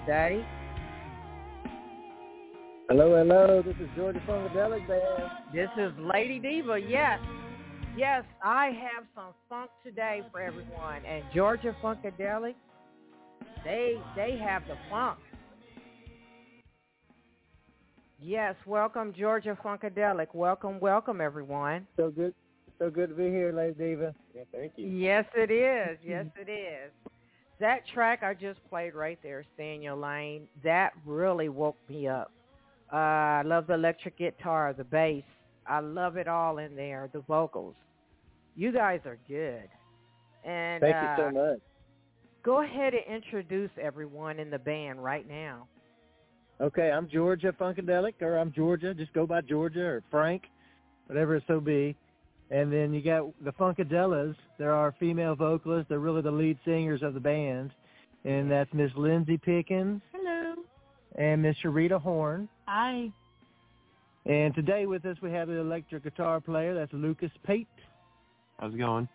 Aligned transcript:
today. 0.00 0.46
Hello, 2.88 3.16
hello. 3.16 3.60
This 3.60 3.74
is 3.80 3.88
Georgia 3.96 4.20
Funkadelic 4.20 4.86
Band. 4.86 5.02
This 5.52 5.68
is 5.76 5.90
Lady 5.98 6.38
Diva. 6.38 6.78
Yes, 6.78 7.18
yes. 7.96 8.22
I 8.40 8.66
have 8.66 9.04
some 9.16 9.34
funk 9.48 9.68
today 9.84 10.22
for 10.30 10.40
everyone, 10.40 11.04
and 11.04 11.24
Georgia 11.34 11.74
Funkadelic. 11.82 12.54
They 13.64 13.96
they 14.14 14.38
have 14.40 14.62
the 14.68 14.76
funk. 14.88 15.18
Yes, 18.20 18.54
welcome 18.64 19.12
Georgia 19.12 19.58
Funkadelic. 19.60 20.28
Welcome, 20.34 20.78
welcome 20.78 21.20
everyone. 21.20 21.88
So 21.96 22.10
good, 22.10 22.32
so 22.78 22.90
good 22.90 23.08
to 23.08 23.16
be 23.16 23.24
here, 23.24 23.52
Lady 23.52 23.74
Diva. 23.74 24.14
Yeah, 24.36 24.42
thank 24.52 24.74
you. 24.76 24.86
Yes, 24.86 25.24
it 25.34 25.50
is. 25.50 25.98
Yes, 26.04 26.26
it 26.36 26.48
is 26.48 26.92
that 27.60 27.80
track 27.94 28.22
I 28.22 28.34
just 28.34 28.58
played 28.68 28.94
right 28.94 29.18
there, 29.22 29.44
Stay 29.54 29.74
in 29.74 29.82
Your 29.82 29.96
Lane, 29.96 30.48
that 30.64 30.92
really 31.06 31.48
woke 31.48 31.76
me 31.88 32.08
up. 32.08 32.32
Uh, 32.92 32.96
I 32.96 33.42
love 33.44 33.66
the 33.66 33.74
electric 33.74 34.18
guitar, 34.18 34.74
the 34.76 34.84
bass. 34.84 35.24
I 35.66 35.80
love 35.80 36.16
it 36.16 36.28
all 36.28 36.58
in 36.58 36.74
there, 36.76 37.08
the 37.12 37.20
vocals. 37.20 37.74
You 38.56 38.72
guys 38.72 39.00
are 39.06 39.18
good. 39.28 39.68
And 40.44 40.80
Thank 40.80 40.96
uh, 40.96 41.00
you 41.00 41.16
so 41.16 41.30
much. 41.30 41.60
Go 42.42 42.62
ahead 42.62 42.92
and 42.94 43.16
introduce 43.22 43.70
everyone 43.80 44.40
in 44.40 44.50
the 44.50 44.58
band 44.58 45.02
right 45.02 45.26
now. 45.28 45.68
Okay, 46.60 46.90
I'm 46.90 47.08
Georgia 47.08 47.54
Funkadelic, 47.58 48.20
or 48.20 48.36
I'm 48.36 48.52
Georgia. 48.52 48.94
Just 48.94 49.12
go 49.12 49.26
by 49.26 49.40
Georgia 49.40 49.80
or 49.80 50.02
Frank, 50.10 50.42
whatever 51.06 51.36
it 51.36 51.44
so 51.46 51.60
be. 51.60 51.96
And 52.52 52.70
then 52.70 52.92
you 52.92 53.00
got 53.00 53.32
the 53.42 53.52
Funkadellas. 53.52 54.36
They're 54.58 54.74
our 54.74 54.94
female 55.00 55.34
vocalists. 55.34 55.88
They're 55.88 56.00
really 56.00 56.20
the 56.20 56.30
lead 56.30 56.58
singers 56.66 57.02
of 57.02 57.14
the 57.14 57.20
band. 57.20 57.70
And 58.26 58.50
that's 58.50 58.72
Miss 58.74 58.90
Lindsey 58.94 59.38
Pickens. 59.38 60.02
Hello. 60.12 60.56
And 61.16 61.40
Miss 61.40 61.56
Cher'Rita 61.62 61.98
Horne. 61.98 62.48
Hi. 62.66 63.10
And 64.26 64.54
today 64.54 64.84
with 64.84 65.04
us 65.06 65.16
we 65.22 65.32
have 65.32 65.48
the 65.48 65.58
electric 65.58 66.04
guitar 66.04 66.40
player. 66.40 66.74
That's 66.74 66.92
Lucas 66.92 67.30
Pate. 67.42 67.66
How's 68.60 68.74
it 68.74 68.78
going? 68.78 69.08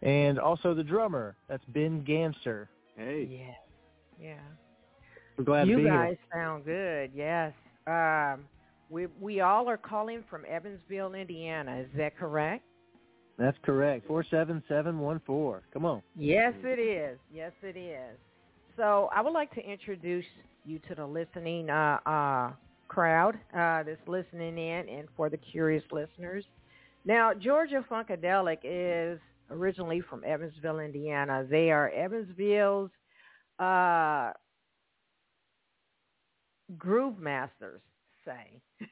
And 0.00 0.38
also 0.38 0.72
the 0.72 0.82
drummer. 0.82 1.36
That's 1.48 1.64
Ben 1.68 2.02
Ganster. 2.02 2.68
Hey. 2.96 3.28
Yeah. 3.30 4.28
Yeah. 4.28 4.40
We're 5.36 5.44
glad 5.44 5.68
you 5.68 5.76
to 5.76 5.82
be 5.82 5.88
guys 5.88 6.16
here. 6.32 6.42
sound 6.42 6.64
good. 6.64 7.10
Yes. 7.14 7.52
Um, 7.86 8.46
We 8.90 9.06
we 9.20 9.40
all 9.40 9.68
are 9.68 9.76
calling 9.76 10.22
from 10.28 10.44
Evansville, 10.48 11.14
Indiana. 11.14 11.78
Is 11.78 11.88
that 11.96 12.16
correct? 12.16 12.64
That's 13.38 13.56
correct. 13.62 14.06
Four 14.06 14.24
seven 14.30 14.62
seven 14.68 14.98
one 15.00 15.20
four. 15.26 15.62
Come 15.72 15.84
on. 15.84 16.02
Yes, 16.16 16.54
it 16.62 16.78
is. 16.78 17.18
Yes, 17.32 17.52
it 17.62 17.76
is. 17.76 18.16
So 18.76 19.08
I 19.14 19.20
would 19.20 19.32
like 19.32 19.52
to 19.54 19.60
introduce 19.60 20.24
you 20.64 20.78
to 20.88 20.94
the 20.94 21.06
listening 21.06 21.70
uh, 21.70 21.98
uh, 22.06 22.52
crowd 22.88 23.36
uh, 23.52 23.82
that's 23.82 24.06
listening 24.06 24.56
in, 24.58 24.88
and 24.88 25.08
for 25.16 25.28
the 25.28 25.36
curious 25.36 25.84
listeners. 25.90 26.44
Now, 27.04 27.32
Georgia 27.34 27.84
Funkadelic 27.90 28.58
is 28.64 29.20
originally 29.50 30.00
from 30.00 30.22
Evansville, 30.24 30.80
Indiana. 30.80 31.44
They 31.48 31.70
are 31.70 31.90
Evansville's 31.90 32.90
uh, 33.58 34.32
groove 36.78 37.18
masters, 37.18 37.80
say. 38.24 38.60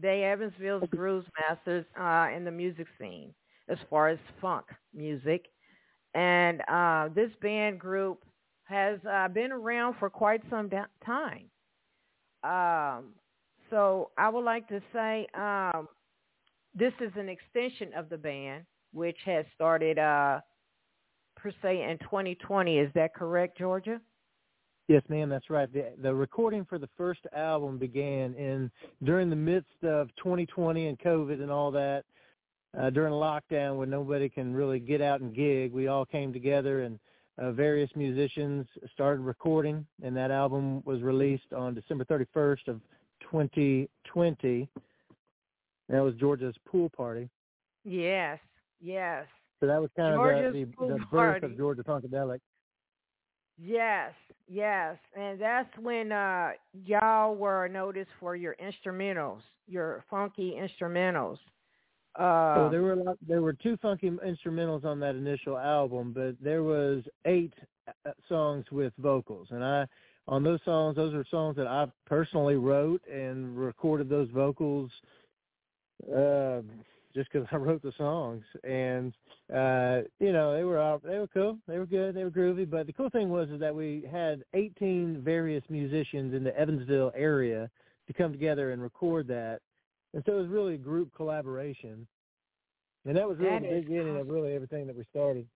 they 0.00 0.24
Evansville's 0.24 0.88
groove 0.90 1.24
masters 1.40 1.84
uh, 1.98 2.28
in 2.34 2.44
the 2.44 2.50
music 2.50 2.86
scene 3.00 3.34
as 3.68 3.78
far 3.88 4.08
as 4.08 4.18
funk 4.40 4.66
music. 4.94 5.46
And 6.14 6.60
uh, 6.68 7.08
this 7.14 7.30
band 7.40 7.78
group 7.78 8.24
has 8.64 8.98
uh, 9.10 9.28
been 9.28 9.52
around 9.52 9.96
for 9.98 10.10
quite 10.10 10.42
some 10.50 10.68
da- 10.68 10.84
time. 11.04 11.48
Um, 12.44 13.14
so 13.70 14.10
I 14.18 14.28
would 14.28 14.44
like 14.44 14.68
to 14.68 14.80
say 14.92 15.26
um, 15.34 15.88
this 16.74 16.92
is 17.00 17.12
an 17.16 17.28
extension 17.28 17.92
of 17.96 18.08
the 18.08 18.18
band, 18.18 18.64
which 18.92 19.18
has 19.24 19.44
started 19.54 19.98
uh, 19.98 20.40
per 21.36 21.52
se 21.62 21.82
in 21.82 21.98
2020. 21.98 22.78
Is 22.78 22.90
that 22.94 23.14
correct, 23.14 23.58
Georgia? 23.58 24.00
Yes, 24.92 25.02
ma'am, 25.08 25.30
that's 25.30 25.48
right. 25.48 25.72
The, 25.72 25.86
the 26.02 26.14
recording 26.14 26.66
for 26.66 26.76
the 26.76 26.88
first 26.98 27.20
album 27.34 27.78
began 27.78 28.34
in 28.34 28.70
during 29.02 29.30
the 29.30 29.36
midst 29.36 29.82
of 29.82 30.10
2020 30.16 30.88
and 30.88 30.98
COVID 30.98 31.40
and 31.40 31.50
all 31.50 31.70
that. 31.70 32.04
Uh, 32.78 32.90
during 32.90 33.14
lockdown, 33.14 33.78
when 33.78 33.88
nobody 33.88 34.28
can 34.28 34.52
really 34.52 34.78
get 34.78 35.00
out 35.00 35.22
and 35.22 35.34
gig, 35.34 35.72
we 35.72 35.86
all 35.88 36.04
came 36.04 36.30
together 36.30 36.82
and 36.82 36.98
uh, 37.38 37.52
various 37.52 37.88
musicians 37.96 38.66
started 38.92 39.22
recording, 39.22 39.86
and 40.02 40.14
that 40.14 40.30
album 40.30 40.82
was 40.84 41.00
released 41.00 41.54
on 41.56 41.72
December 41.72 42.04
31st 42.04 42.68
of 42.68 42.82
2020. 43.22 44.68
That 45.88 46.00
was 46.00 46.14
Georgia's 46.16 46.54
pool 46.66 46.90
party. 46.94 47.30
Yes, 47.82 48.38
yes. 48.78 49.24
So 49.60 49.66
that 49.68 49.80
was 49.80 49.88
kind 49.96 50.16
Georgia's 50.16 50.48
of 50.48 50.52
the, 50.52 50.64
the, 50.64 50.94
the 50.98 50.98
birth 51.10 51.40
party. 51.40 51.46
of 51.46 51.56
Georgia 51.56 51.82
Funkadelic. 51.82 52.40
Yes, 53.58 54.12
yes, 54.48 54.96
and 55.16 55.40
that's 55.40 55.68
when 55.78 56.12
uh, 56.12 56.50
y'all 56.84 57.34
were 57.34 57.68
noticed 57.68 58.10
for 58.18 58.34
your 58.34 58.56
instrumentals, 58.62 59.40
your 59.66 60.04
funky 60.10 60.58
instrumentals. 60.58 61.38
Uh, 62.18 62.56
so 62.56 62.68
there 62.70 62.82
were 62.82 62.92
a 62.92 63.02
lot, 63.02 63.16
there 63.26 63.40
were 63.40 63.52
two 63.52 63.76
funky 63.80 64.10
instrumentals 64.10 64.84
on 64.84 65.00
that 65.00 65.14
initial 65.14 65.58
album, 65.58 66.12
but 66.14 66.34
there 66.42 66.62
was 66.62 67.02
eight 67.24 67.54
uh, 68.04 68.10
songs 68.28 68.64
with 68.70 68.92
vocals, 68.98 69.48
and 69.50 69.64
I 69.64 69.86
on 70.28 70.44
those 70.44 70.60
songs, 70.64 70.96
those 70.96 71.14
are 71.14 71.24
songs 71.30 71.56
that 71.56 71.66
I 71.66 71.86
personally 72.06 72.54
wrote 72.54 73.02
and 73.12 73.56
recorded 73.58 74.08
those 74.08 74.28
vocals. 74.30 74.90
Uh, 76.08 76.60
just 77.14 77.30
because 77.32 77.46
I 77.52 77.56
wrote 77.58 77.82
the 77.82 77.92
songs, 77.96 78.44
and 78.64 79.12
uh, 79.54 80.02
you 80.20 80.32
know 80.32 80.54
they 80.56 80.64
were 80.64 80.78
all, 80.78 81.00
they 81.04 81.18
were 81.18 81.28
cool, 81.28 81.58
they 81.66 81.78
were 81.78 81.86
good, 81.86 82.14
they 82.14 82.24
were 82.24 82.30
groovy. 82.30 82.68
But 82.68 82.86
the 82.86 82.92
cool 82.92 83.10
thing 83.10 83.28
was 83.28 83.48
is 83.50 83.60
that 83.60 83.74
we 83.74 84.04
had 84.10 84.44
18 84.54 85.22
various 85.24 85.64
musicians 85.68 86.34
in 86.34 86.44
the 86.44 86.56
Evansville 86.58 87.12
area 87.14 87.70
to 88.06 88.12
come 88.12 88.32
together 88.32 88.72
and 88.72 88.82
record 88.82 89.26
that, 89.28 89.60
and 90.14 90.22
so 90.26 90.32
it 90.32 90.40
was 90.42 90.48
really 90.48 90.74
a 90.74 90.78
group 90.78 91.10
collaboration, 91.14 92.06
and 93.06 93.16
that 93.16 93.28
was 93.28 93.38
really 93.38 93.58
That 93.60 93.62
the 93.68 93.76
is 93.78 93.84
beginning 93.84 94.16
of 94.16 94.28
really 94.28 94.54
everything 94.54 94.86
that 94.86 94.96
we 94.96 95.04
started. 95.10 95.46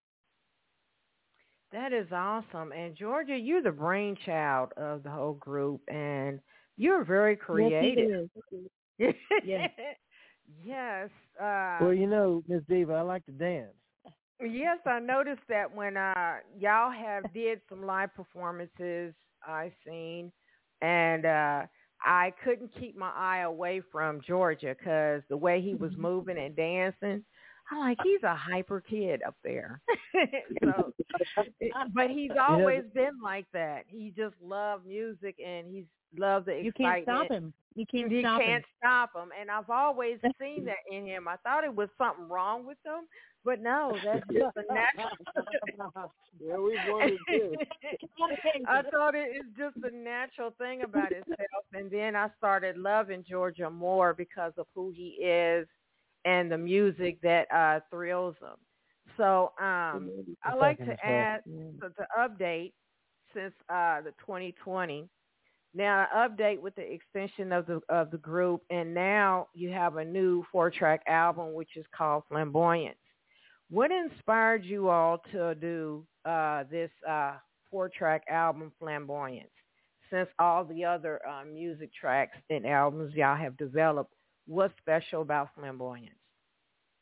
that 1.72 1.92
is 1.92 2.06
awesome. 2.12 2.72
And 2.72 2.94
Georgia, 2.96 3.36
you're 3.36 3.62
the 3.62 3.70
brainchild 3.72 4.72
of 4.76 5.02
the 5.02 5.10
whole 5.10 5.34
group, 5.34 5.80
and 5.88 6.40
you're 6.76 7.04
very 7.04 7.36
creative. 7.36 8.28
Yes, 8.98 9.14
Yes. 9.44 9.70
yes. 10.64 11.10
Uh, 11.40 11.78
Well, 11.80 11.94
you 11.94 12.06
know, 12.06 12.42
Miss 12.48 12.62
Diva, 12.68 12.94
I 12.94 13.00
like 13.02 13.24
to 13.26 13.32
dance. 13.32 13.72
Yes, 14.40 14.78
I 14.86 14.98
noticed 15.00 15.42
that 15.48 15.74
when 15.74 15.96
uh 15.96 16.36
y'all 16.58 16.90
have 16.90 17.32
did 17.32 17.60
some 17.68 17.86
live 17.86 18.14
performances 18.14 19.14
I 19.42 19.72
seen, 19.86 20.30
and 20.82 21.24
uh 21.24 21.66
I 22.04 22.34
couldn't 22.44 22.70
keep 22.78 22.96
my 22.96 23.10
eye 23.16 23.40
away 23.40 23.80
from 23.90 24.20
Georgia 24.26 24.76
because 24.78 25.22
the 25.30 25.36
way 25.36 25.62
he 25.62 25.74
was 25.74 25.92
moving 25.98 26.36
and 26.36 26.54
dancing, 26.54 27.24
I'm 27.70 27.78
like 27.78 27.98
he's 28.02 28.22
a 28.24 28.34
hyper 28.36 28.82
kid 28.82 29.22
up 29.26 29.36
there. 29.42 29.80
so, 30.62 30.92
but 31.94 32.10
he's 32.10 32.30
always 32.38 32.84
been 32.94 33.18
like 33.22 33.46
that. 33.54 33.84
He 33.88 34.12
just 34.14 34.34
loved 34.42 34.84
music 34.86 35.36
and 35.44 35.66
he's 35.66 35.86
loved 36.18 36.46
the 36.46 36.52
excitement. 36.52 36.66
You 36.66 36.72
can't 36.72 37.02
stop 37.04 37.30
him. 37.30 37.54
You 37.76 37.86
can't 37.86 38.12
You 38.12 38.18
stop 38.18 38.42
can't 38.42 38.64
him. 38.64 38.64
stop 38.78 39.14
him, 39.14 39.30
and 39.38 39.50
I've 39.50 39.70
always 39.70 40.18
seen 40.40 40.64
that 40.66 40.78
in 40.90 41.06
him. 41.06 41.28
I 41.28 41.36
thought 41.38 41.64
it 41.64 41.74
was 41.74 41.88
something 41.98 42.28
wrong 42.28 42.66
with 42.66 42.78
him, 42.84 43.06
but 43.44 43.60
no, 43.60 44.00
that's 44.02 44.24
just 44.32 44.48
a 44.56 44.64
natural. 44.72 46.10
yeah, 46.40 46.56
we 46.58 46.76
wondered 46.76 47.20
too. 47.30 47.58
I 48.66 48.82
thought 48.90 49.14
it 49.14 49.30
is 49.36 49.46
just 49.56 49.76
a 49.82 49.90
natural 49.94 50.50
thing 50.58 50.82
about 50.82 51.12
himself, 51.12 51.64
and 51.72 51.90
then 51.90 52.16
I 52.16 52.30
started 52.38 52.76
loving 52.76 53.24
Georgia 53.28 53.70
more 53.70 54.14
because 54.14 54.52
of 54.58 54.66
who 54.74 54.90
he 54.90 55.10
is 55.24 55.68
and 56.24 56.50
the 56.50 56.58
music 56.58 57.20
that 57.22 57.46
uh 57.52 57.80
thrills 57.90 58.36
him. 58.40 58.56
So 59.16 59.52
um 59.60 60.12
I 60.44 60.54
like 60.54 60.82
to 60.84 60.94
add 61.04 61.42
so 61.80 61.88
to 61.88 62.06
update 62.18 62.72
since 63.34 63.54
uh 63.68 64.02
the 64.02 64.12
2020. 64.24 65.08
Now 65.76 66.06
an 66.10 66.30
update 66.30 66.58
with 66.58 66.74
the 66.74 66.90
extension 66.90 67.52
of 67.52 67.66
the 67.66 67.82
of 67.90 68.10
the 68.10 68.16
group, 68.16 68.62
and 68.70 68.94
now 68.94 69.48
you 69.52 69.68
have 69.72 69.96
a 69.96 70.04
new 70.04 70.42
four 70.50 70.70
track 70.70 71.02
album 71.06 71.52
which 71.52 71.76
is 71.76 71.84
called 71.94 72.22
Flamboyance. 72.30 72.96
What 73.68 73.90
inspired 73.90 74.64
you 74.64 74.88
all 74.88 75.22
to 75.32 75.54
do 75.56 76.06
uh, 76.24 76.64
this 76.70 76.90
uh, 77.06 77.34
four 77.70 77.90
track 77.90 78.22
album 78.30 78.72
Flamboyance? 78.78 79.50
Since 80.10 80.30
all 80.38 80.64
the 80.64 80.82
other 80.82 81.20
uh, 81.28 81.44
music 81.44 81.90
tracks 81.92 82.38
and 82.48 82.64
albums 82.64 83.12
y'all 83.14 83.36
have 83.36 83.58
developed, 83.58 84.14
what's 84.46 84.72
special 84.78 85.20
about 85.20 85.50
Flamboyance? 85.54 86.14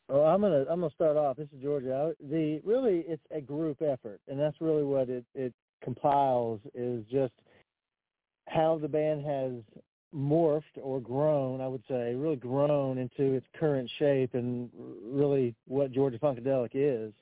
Well, 0.09 0.25
I'm 0.25 0.40
gonna 0.40 0.64
I'm 0.69 0.81
gonna 0.81 0.90
start 0.93 1.16
off. 1.16 1.37
This 1.37 1.49
is 1.57 1.62
Georgia. 1.62 2.12
The 2.28 2.61
really 2.64 3.04
it's 3.07 3.23
a 3.31 3.40
group 3.40 3.83
effort, 3.83 4.21
and 4.26 4.40
that's 4.40 4.61
really 4.61 4.83
what 4.83 5.09
it 5.09 5.25
it 5.37 5.54
compiles 5.81 6.59
is 6.75 7.04
just 7.09 7.35
how 8.46 8.78
the 8.78 8.88
band 8.88 9.24
has 9.24 9.52
morphed 10.14 10.78
or 10.80 11.00
grown. 11.00 11.60
I 11.60 11.68
would 11.68 11.82
say 11.88 12.14
really 12.14 12.36
grown 12.36 12.98
into 12.98 13.34
its 13.34 13.46
current 13.58 13.90
shape 13.98 14.34
and 14.34 14.70
really 15.04 15.54
what 15.66 15.92
Georgia 15.92 16.18
Funkadelic 16.18 16.70
is. 16.74 17.12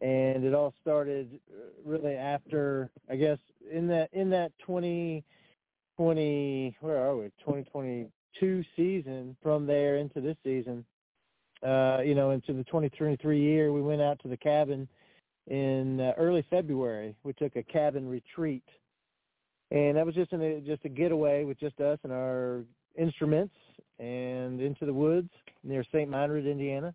And 0.00 0.44
it 0.44 0.54
all 0.54 0.72
started 0.80 1.40
uh, 1.52 1.56
really 1.84 2.14
after 2.14 2.88
I 3.10 3.16
guess 3.16 3.38
in 3.70 3.86
that 3.88 4.08
in 4.12 4.30
that 4.30 4.52
2020 4.66 6.76
where 6.80 6.96
are 6.96 7.16
we 7.16 7.24
2022 7.40 8.64
season 8.76 9.36
from 9.42 9.66
there 9.66 9.96
into 9.98 10.20
this 10.20 10.36
season 10.42 10.84
uh, 11.62 11.98
you 12.04 12.14
know, 12.14 12.30
into 12.30 12.52
the 12.52 12.64
2023 12.64 13.40
year, 13.40 13.72
we 13.72 13.82
went 13.82 14.00
out 14.00 14.18
to 14.20 14.28
the 14.28 14.36
cabin 14.36 14.88
in 15.46 16.00
uh, 16.00 16.12
early 16.16 16.44
February. 16.48 17.14
We 17.22 17.32
took 17.34 17.56
a 17.56 17.62
cabin 17.62 18.08
retreat, 18.08 18.64
and 19.70 19.96
that 19.96 20.04
was 20.04 20.14
just 20.14 20.32
in 20.32 20.42
a, 20.42 20.60
just 20.60 20.84
a 20.84 20.88
getaway 20.88 21.44
with 21.44 21.58
just 21.58 21.80
us 21.80 21.98
and 22.02 22.12
our 22.12 22.62
instruments, 22.96 23.54
and 23.98 24.60
into 24.60 24.86
the 24.86 24.92
woods 24.92 25.30
near 25.62 25.84
St. 25.84 26.10
Meinrad, 26.10 26.50
Indiana. 26.50 26.94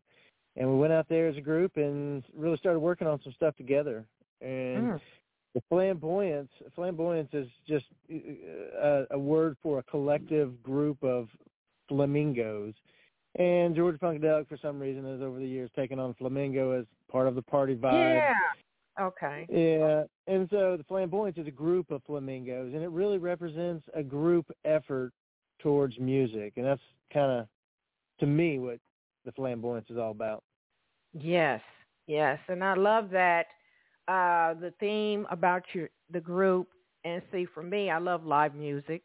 And 0.58 0.70
we 0.70 0.78
went 0.78 0.94
out 0.94 1.08
there 1.10 1.28
as 1.28 1.38
a 1.38 1.42
group 1.42 1.76
and 1.76 2.24
really 2.36 2.58
started 2.58 2.80
working 2.80 3.08
on 3.08 3.20
some 3.24 3.34
stuff 3.34 3.56
together. 3.58 4.06
And 4.42 4.88
Mm. 4.94 5.02
the 5.54 5.62
flamboyance, 5.70 6.52
flamboyance 6.76 7.34
is 7.34 7.48
just 7.68 7.86
uh, 8.12 8.16
a, 8.82 9.06
a 9.12 9.20
word 9.20 9.58
for 9.62 9.80
a 9.80 9.84
collective 9.84 10.62
group 10.64 11.04
of 11.04 11.30
flamingos. 11.88 12.74
And 13.38 13.76
George 13.76 14.00
Funkadelic, 14.00 14.48
for 14.48 14.58
some 14.58 14.80
reason, 14.80 15.04
has 15.06 15.22
over 15.22 15.40
the 15.40 15.48
years 15.48 15.70
taken 15.76 16.00
on 16.00 16.14
flamingo 16.14 16.72
as 16.72 16.86
part 17.12 17.28
of 17.28 17.36
the 17.36 17.42
party 17.42 17.76
vibe. 17.76 18.16
Yeah. 18.16 18.34
Okay. 19.00 19.50
Yeah, 19.50 20.04
and 20.28 20.48
so 20.50 20.76
the 20.78 20.84
flamboyance 20.88 21.38
is 21.38 21.48
a 21.48 21.52
group 21.52 21.92
of 21.92 22.02
flamingos, 22.04 22.74
and 22.74 22.82
it 22.84 22.90
really 22.90 23.18
represents 23.18 23.86
a 23.94 24.02
group 24.02 24.50
effort 24.66 25.12
towards 25.60 26.00
music, 26.00 26.54
and 26.58 26.66
that's 26.66 26.82
kind 27.14 27.32
of, 27.42 27.48
to 28.20 28.26
me, 28.26 28.60
what 28.60 28.80
the 29.26 29.32
flamboyance 29.34 29.90
is 29.90 29.98
all 29.98 30.12
about. 30.12 30.44
Yes, 31.14 31.62
yes, 32.08 32.40
and 32.48 32.64
I 32.64 32.74
love 32.76 33.10
that 33.12 33.48
uh, 34.08 34.54
the 34.56 34.74
theme 34.80 35.26
about 35.30 35.64
your 35.74 35.90
the 36.12 36.20
group. 36.20 36.68
And 37.04 37.22
see, 37.32 37.46
for 37.46 37.62
me, 37.64 37.90
I 37.92 38.00
love 38.00 38.26
live 38.26 38.56
music. 38.56 39.04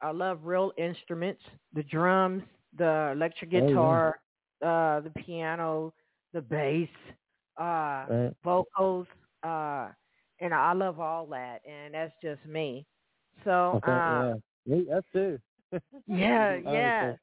I 0.00 0.10
love 0.12 0.40
real 0.44 0.72
instruments, 0.78 1.42
the 1.74 1.82
drums, 1.82 2.42
the 2.76 3.10
electric 3.12 3.52
Oh, 3.52 3.56
yeah. 3.56 3.68
guitar, 3.68 4.20
uh, 4.64 5.00
the 5.00 5.12
piano, 5.24 5.92
the 6.32 6.40
bass, 6.40 6.88
uh, 7.60 8.06
Right. 8.08 8.32
vocals, 8.44 9.06
uh, 9.42 9.88
and 10.40 10.54
I 10.54 10.72
love 10.72 11.00
all 11.00 11.26
that, 11.26 11.60
and 11.68 11.94
that's 11.94 12.12
just 12.22 12.44
me. 12.46 12.86
So, 13.44 13.78
Okay, 13.78 13.92
uh, 13.92 14.22
yeah. 14.22 14.34
Me, 14.66 14.86
us 14.90 15.04
too. 15.12 15.38
yeah, 16.06 16.56
yeah, 16.56 17.14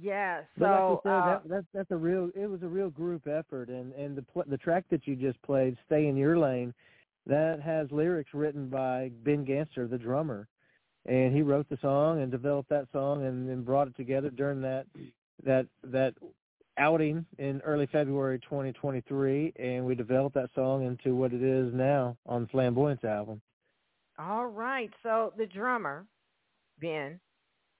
yeah. 0.00 0.42
But 0.58 0.64
So, 0.64 1.02
like 1.02 1.14
said, 1.14 1.24
uh, 1.24 1.26
that, 1.26 1.42
that's 1.48 1.66
that's 1.74 1.90
a 1.90 1.96
real. 1.96 2.30
It 2.34 2.46
was 2.46 2.62
a 2.62 2.68
real 2.68 2.90
group 2.90 3.26
effort, 3.26 3.68
and 3.68 3.92
and 3.94 4.16
the 4.16 4.22
pl- 4.22 4.44
the 4.46 4.56
track 4.58 4.84
that 4.90 5.06
you 5.06 5.16
just 5.16 5.40
played, 5.42 5.76
"Stay 5.86 6.06
in 6.08 6.16
Your 6.16 6.38
Lane," 6.38 6.72
that 7.26 7.60
has 7.60 7.90
lyrics 7.90 8.32
written 8.34 8.68
by 8.68 9.10
Ben 9.24 9.44
Ganster, 9.44 9.88
the 9.88 9.98
drummer, 9.98 10.48
and 11.06 11.34
he 11.34 11.42
wrote 11.42 11.68
the 11.68 11.78
song 11.82 12.22
and 12.22 12.30
developed 12.30 12.68
that 12.70 12.86
song, 12.92 13.24
and 13.26 13.48
then 13.48 13.62
brought 13.62 13.88
it 13.88 13.96
together 13.96 14.30
during 14.30 14.60
that 14.62 14.86
that 15.44 15.66
that 15.84 16.14
outing 16.78 17.24
in 17.38 17.60
early 17.62 17.86
February 17.86 18.38
2023, 18.40 19.52
and 19.58 19.84
we 19.84 19.94
developed 19.94 20.34
that 20.34 20.50
song 20.54 20.84
into 20.86 21.14
what 21.14 21.32
it 21.32 21.42
is 21.42 21.72
now 21.72 22.16
on 22.26 22.46
Flamboyance 22.48 23.04
album. 23.04 23.40
All 24.18 24.46
right. 24.46 24.90
So 25.02 25.32
the 25.36 25.46
drummer, 25.46 26.06
Ben, 26.80 27.20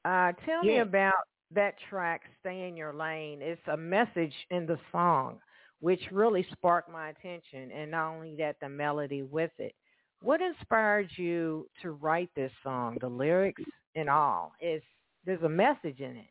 uh, 0.04 0.32
tell 0.44 0.62
me 0.62 0.78
about 0.78 1.14
that 1.52 1.74
track, 1.88 2.22
Stay 2.40 2.68
in 2.68 2.76
Your 2.76 2.92
Lane. 2.92 3.40
It's 3.40 3.60
a 3.68 3.76
message 3.76 4.34
in 4.50 4.66
the 4.66 4.78
song, 4.92 5.38
which 5.80 6.00
really 6.12 6.46
sparked 6.52 6.90
my 6.90 7.10
attention. 7.10 7.70
And 7.72 7.90
not 7.90 8.14
only 8.14 8.36
that, 8.36 8.56
the 8.60 8.68
melody 8.68 9.22
with 9.22 9.52
it. 9.58 9.74
What 10.22 10.40
inspired 10.40 11.10
you 11.16 11.68
to 11.82 11.92
write 11.92 12.30
this 12.34 12.52
song, 12.62 12.98
the 13.00 13.08
lyrics 13.08 13.62
and 13.94 14.08
all? 14.08 14.52
Is 14.60 14.82
there's 15.24 15.42
a 15.42 15.48
message 15.48 16.00
in 16.00 16.16
it. 16.16 16.26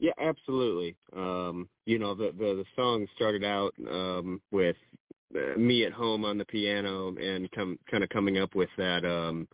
Yeah, 0.00 0.12
absolutely. 0.18 0.96
Um, 1.14 1.68
you 1.86 1.98
know, 1.98 2.14
the, 2.14 2.32
the 2.38 2.54
the 2.54 2.66
song 2.74 3.06
started 3.16 3.44
out 3.44 3.74
um, 3.90 4.40
with 4.50 4.76
uh, 5.36 5.58
me 5.58 5.84
at 5.84 5.92
home 5.92 6.24
on 6.24 6.38
the 6.38 6.44
piano 6.46 7.14
and 7.16 7.50
come 7.52 7.78
kind 7.90 8.02
of 8.02 8.10
coming 8.10 8.38
up 8.38 8.54
with 8.56 8.70
that 8.78 9.04
um 9.04 9.46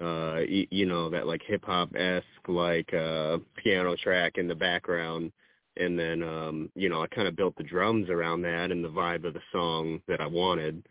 uh 0.00 0.40
you 0.48 0.86
know 0.86 1.10
that 1.10 1.26
like 1.26 1.42
hip 1.46 1.64
hop 1.64 1.90
esque 1.96 2.48
like 2.48 2.92
uh 2.94 3.38
piano 3.56 3.96
track 3.96 4.38
in 4.38 4.48
the 4.48 4.54
background 4.54 5.32
and 5.78 5.98
then 5.98 6.22
um 6.22 6.70
you 6.76 6.88
know 6.88 7.02
I 7.02 7.08
kind 7.08 7.28
of 7.28 7.36
built 7.36 7.56
the 7.56 7.64
drums 7.64 8.10
around 8.10 8.42
that 8.42 8.70
and 8.72 8.84
the 8.84 8.90
vibe 8.90 9.24
of 9.26 9.34
the 9.34 9.42
song 9.52 10.00
that 10.08 10.20
I 10.20 10.26
wanted 10.26 10.82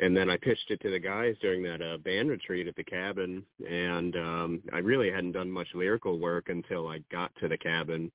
and 0.00 0.16
then 0.16 0.28
I 0.28 0.36
pitched 0.36 0.70
it 0.70 0.80
to 0.80 0.90
the 0.90 0.98
guys 0.98 1.36
during 1.40 1.62
that 1.64 1.80
uh, 1.80 1.98
band 1.98 2.28
retreat 2.28 2.66
at 2.66 2.74
the 2.74 2.84
cabin, 2.84 3.44
and 3.68 4.16
um, 4.16 4.62
I 4.72 4.78
really 4.78 5.10
hadn't 5.10 5.32
done 5.32 5.50
much 5.50 5.68
lyrical 5.74 6.18
work 6.18 6.48
until 6.48 6.88
I 6.88 6.98
got 7.12 7.30
to 7.40 7.48
the 7.48 7.58
cabin. 7.58 8.10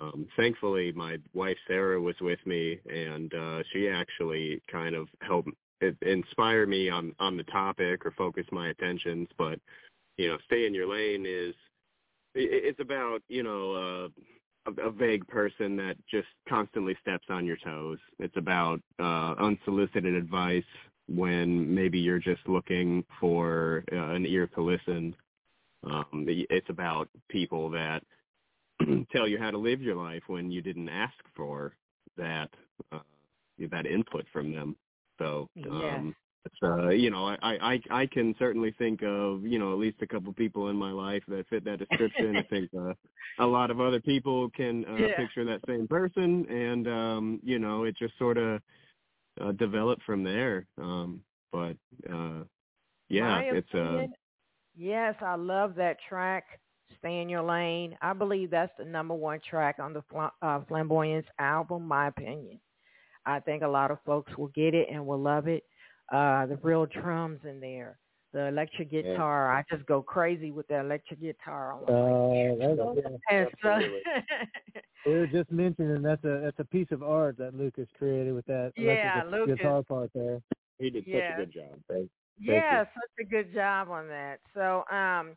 Um, 0.00 0.26
thankfully, 0.36 0.92
my 0.92 1.18
wife 1.32 1.56
Sarah 1.66 2.00
was 2.00 2.16
with 2.20 2.40
me, 2.44 2.78
and 2.90 3.32
uh, 3.32 3.62
she 3.72 3.88
actually 3.88 4.60
kind 4.70 4.94
of 4.94 5.08
helped 5.22 5.50
inspire 6.02 6.66
me 6.66 6.90
on 6.90 7.14
on 7.18 7.36
the 7.36 7.44
topic 7.44 8.04
or 8.04 8.10
focus 8.10 8.44
my 8.52 8.68
attentions. 8.68 9.28
But 9.38 9.58
you 10.18 10.28
know, 10.28 10.36
stay 10.44 10.66
in 10.66 10.74
your 10.74 10.88
lane 10.88 11.24
is 11.26 11.54
it's 12.34 12.80
about 12.80 13.22
you 13.28 13.42
know. 13.42 13.72
Uh, 13.72 14.08
a, 14.82 14.90
vague 14.90 15.26
person 15.28 15.76
that 15.76 15.96
just 16.10 16.26
constantly 16.46 16.94
steps 17.00 17.24
on 17.30 17.46
your 17.46 17.56
toes. 17.56 17.96
It's 18.18 18.36
about 18.36 18.82
uh, 18.98 19.34
unsolicited 19.38 20.14
advice 20.14 20.62
when 21.08 21.74
maybe 21.74 21.98
you're 21.98 22.18
just 22.18 22.46
looking 22.46 23.04
for 23.20 23.84
uh, 23.92 24.12
an 24.14 24.26
ear 24.26 24.46
to 24.48 24.62
listen. 24.62 25.14
Um, 25.84 26.26
it's 26.28 26.68
about 26.70 27.08
people 27.28 27.70
that 27.70 28.02
tell 29.12 29.26
you 29.28 29.38
how 29.38 29.50
to 29.50 29.58
live 29.58 29.80
your 29.80 29.96
life 29.96 30.22
when 30.26 30.50
you 30.50 30.60
didn't 30.60 30.88
ask 30.88 31.14
for 31.34 31.74
that 32.16 32.50
uh, 32.92 33.00
that 33.70 33.86
input 33.86 34.26
from 34.32 34.52
them. 34.52 34.76
So 35.18 35.48
um, 35.70 36.14
it's, 36.44 36.56
uh, 36.62 36.88
you 36.90 37.10
know, 37.10 37.26
I, 37.26 37.36
I 37.74 37.80
I 37.90 38.06
can 38.06 38.34
certainly 38.38 38.74
think 38.78 39.02
of 39.02 39.44
you 39.44 39.58
know 39.58 39.72
at 39.72 39.78
least 39.78 40.02
a 40.02 40.06
couple 40.06 40.32
people 40.32 40.68
in 40.68 40.76
my 40.76 40.92
life 40.92 41.22
that 41.28 41.48
fit 41.48 41.64
that 41.64 41.78
description. 41.78 42.36
I 42.36 42.42
think 42.44 42.70
uh, 42.78 42.94
a 43.38 43.46
lot 43.46 43.70
of 43.70 43.80
other 43.80 44.00
people 44.00 44.50
can 44.50 44.84
uh, 44.84 44.98
Yeah. 45.08 45.16
picture 45.16 45.44
that 45.44 45.60
same 45.66 45.88
person, 45.88 46.46
and 46.48 46.88
um, 46.88 47.40
you 47.42 47.58
know, 47.58 47.84
it 47.84 47.96
just 47.96 48.16
sort 48.18 48.38
of 48.38 48.60
uh, 49.40 49.52
developed 49.52 50.02
from 50.04 50.22
there. 50.24 50.66
Um, 50.78 51.20
but 51.52 51.76
uh, 52.12 52.44
yeah, 53.08 53.38
My 53.38 53.42
it's 53.50 53.68
uh, 53.74 53.78
opinion, 53.78 54.12
yes, 54.76 55.14
I 55.20 55.34
love 55.36 55.74
that 55.76 55.96
track. 56.08 56.44
Stay 56.98 57.20
in 57.20 57.28
your 57.28 57.42
lane. 57.42 57.96
I 58.02 58.12
believe 58.12 58.50
that's 58.50 58.72
the 58.78 58.84
number 58.84 59.14
one 59.14 59.40
track 59.48 59.76
on 59.78 59.92
the 59.92 60.02
Fla- 60.10 60.32
uh, 60.42 60.60
Flamboyance 60.68 61.26
album. 61.38 61.86
My 61.86 62.08
opinion. 62.08 62.60
I 63.26 63.40
think 63.40 63.62
a 63.62 63.68
lot 63.68 63.90
of 63.90 63.98
folks 64.06 64.36
will 64.36 64.48
get 64.48 64.74
it 64.74 64.88
and 64.90 65.06
will 65.06 65.20
love 65.20 65.48
it. 65.48 65.64
Uh, 66.12 66.46
the 66.46 66.56
real 66.62 66.86
drums 66.86 67.40
in 67.44 67.60
there, 67.60 67.98
the 68.32 68.46
electric 68.46 68.92
Yeah. 68.92 69.02
guitar. 69.02 69.50
I 69.52 69.64
just 69.70 69.86
go 69.86 70.02
crazy 70.02 70.50
with 70.50 70.68
the 70.68 70.80
electric 70.80 71.20
guitar. 71.20 71.72
I'm 71.72 71.80
like, 71.80 71.88
Uh, 71.88 72.76
that's, 72.76 72.78
yeah. 72.96 73.08
and 73.30 73.48
so, 73.62 73.68
absolutely. 73.68 74.00
We 75.06 75.12
were 75.12 75.26
just 75.26 75.50
mentioning 75.50 76.02
that's 76.02 76.24
a 76.24 76.40
that's 76.44 76.58
a 76.58 76.64
piece 76.64 76.88
of 76.90 77.02
art 77.02 77.38
that 77.38 77.54
Lucas 77.54 77.88
created 77.96 78.34
with 78.34 78.44
that 78.46 78.72
Yeah, 78.76 79.20
electric 79.22 79.32
Lucas. 79.32 79.58
guitar 79.58 79.82
part 79.82 80.10
there. 80.14 80.42
he 80.78 80.90
did 80.90 81.06
Yeah. 81.06 81.20
such 81.20 81.36
a 81.38 81.40
good 81.40 81.52
job. 81.52 81.82
Thank- 81.88 82.10
yeah, 82.40 82.84
such 82.84 83.10
a 83.20 83.24
good 83.24 83.52
job 83.52 83.88
on 83.90 84.06
that. 84.08 84.40
So, 84.54 84.84
um, 84.90 85.36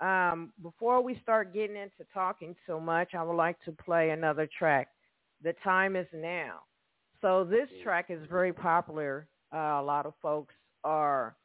um, 0.00 0.52
before 0.62 1.00
we 1.00 1.18
start 1.22 1.52
getting 1.52 1.76
into 1.76 2.04
talking 2.14 2.54
so 2.66 2.78
much, 2.78 3.14
I 3.14 3.22
would 3.22 3.34
like 3.36 3.58
to 3.64 3.72
play 3.72 4.10
another 4.10 4.46
track. 4.58 4.88
The 5.42 5.54
time 5.64 5.96
is 5.96 6.06
now. 6.12 6.60
So 7.20 7.44
this 7.44 7.68
track 7.82 8.10
is 8.10 8.24
very 8.28 8.52
popular. 8.52 9.26
Uh, 9.52 9.80
a 9.80 9.82
lot 9.82 10.06
of 10.06 10.14
folks 10.22 10.54
are 10.84 11.36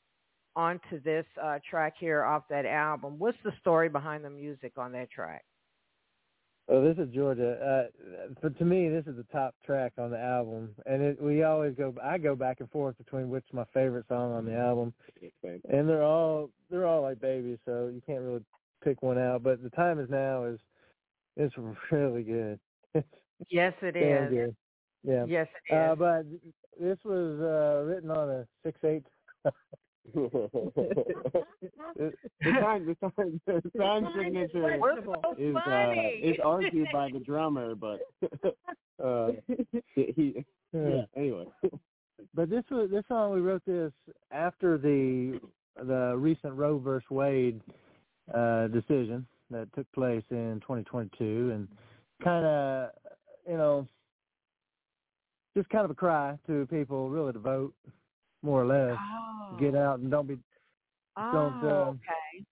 onto 0.56 1.02
this 1.04 1.26
uh, 1.42 1.60
track 1.70 1.94
here 2.00 2.24
off 2.24 2.44
that 2.50 2.66
album. 2.66 3.16
What's 3.18 3.38
the 3.44 3.54
story 3.60 3.90
behind 3.90 4.24
the 4.24 4.30
music 4.30 4.74
on 4.78 4.92
that 4.94 5.10
track? 5.12 5.44
Oh, 6.70 6.82
this 6.82 6.98
is 6.98 7.14
Georgia. 7.14 7.90
Uh, 7.92 8.34
for 8.40 8.50
to 8.50 8.66
me, 8.66 8.88
this 8.88 9.06
is 9.06 9.18
the 9.18 9.26
top 9.34 9.54
track 9.66 9.92
on 9.98 10.12
the 10.12 10.20
album, 10.20 10.70
and 10.86 11.02
it, 11.02 11.22
we 11.22 11.44
always 11.44 11.76
go. 11.76 11.94
I 12.02 12.18
go 12.18 12.36
back 12.36 12.62
and 12.62 12.72
forth 12.72 12.98
between 12.98 13.30
which 13.30 13.44
is 13.50 13.54
my 13.54 13.66
favorite 13.74 14.06
song 14.08 14.32
on 14.32 14.46
the 14.46 14.56
album, 14.56 14.94
and 15.44 15.90
they're 15.90 16.04
all 16.04 16.50
they're 16.72 16.88
all 16.88 17.02
like 17.02 17.20
babies, 17.20 17.58
so 17.66 17.92
you 17.94 18.02
can't 18.06 18.22
really 18.22 18.44
pick 18.82 19.02
one 19.04 19.18
out. 19.18 19.44
But 19.44 19.62
the 19.62 19.72
time 19.72 20.00
is 20.00 20.10
now 20.10 20.46
is 20.46 20.60
it's 21.36 21.54
really 21.92 22.24
good. 22.24 22.60
Yes, 23.50 23.74
it 23.82 23.96
is. 23.98 24.30
good. 24.30 24.56
Yeah. 25.04 25.26
Yes, 25.28 25.48
it 25.70 25.76
Uh, 25.76 25.96
but 25.96 26.26
this 26.80 26.98
was 27.04 27.42
uh, 27.42 27.84
written 27.86 28.10
on 28.10 28.30
a 28.30 28.48
six 28.64 28.80
eight. 28.86 29.04
the 30.14 30.52
time, 32.60 32.86
the 32.86 32.96
time, 33.16 33.42
the 33.48 33.72
time 33.78 34.08
signature 34.18 34.78
so 34.80 35.36
is 35.38 35.56
uh, 35.56 35.92
is 36.22 36.36
argued 36.44 36.88
by 36.92 37.10
the 37.12 37.20
drummer, 37.20 37.76
but 37.76 38.00
uh, 39.04 39.32
he. 39.96 40.46
Yeah. 40.74 41.04
Anyway, 41.16 41.46
But 42.34 42.50
this 42.50 42.64
was 42.72 42.90
this 42.90 43.04
song 43.08 43.34
we 43.34 43.42
wrote 43.42 43.64
this 43.66 43.92
after 44.32 44.78
the 44.78 45.40
the 45.76 46.16
recent 46.18 46.54
Roe 46.54 46.80
versus 46.80 47.10
Wade 47.10 47.62
uh, 48.34 48.68
decision 48.68 49.26
that 49.52 49.68
took 49.74 49.92
place 49.94 50.24
in 50.32 50.60
2022, 50.62 51.52
and 51.54 51.68
kind 52.24 52.46
of 52.46 52.90
you 53.48 53.58
know 53.58 53.88
just 55.56 55.70
kind 55.70 55.86
of 55.86 55.92
a 55.92 55.96
cry 55.96 56.38
to 56.48 56.66
people 56.68 57.10
really 57.10 57.34
to 57.34 57.40
vote 57.40 57.74
more 58.44 58.62
or 58.62 58.66
less, 58.68 58.98
oh. 59.00 59.58
get 59.58 59.76
out 59.76 60.00
and 60.00 60.12
don't 60.12 60.28
be 60.28 60.38
don't, 61.32 61.64
Oh, 61.64 61.68
uh, 61.70 61.92
okay. 61.92 62.46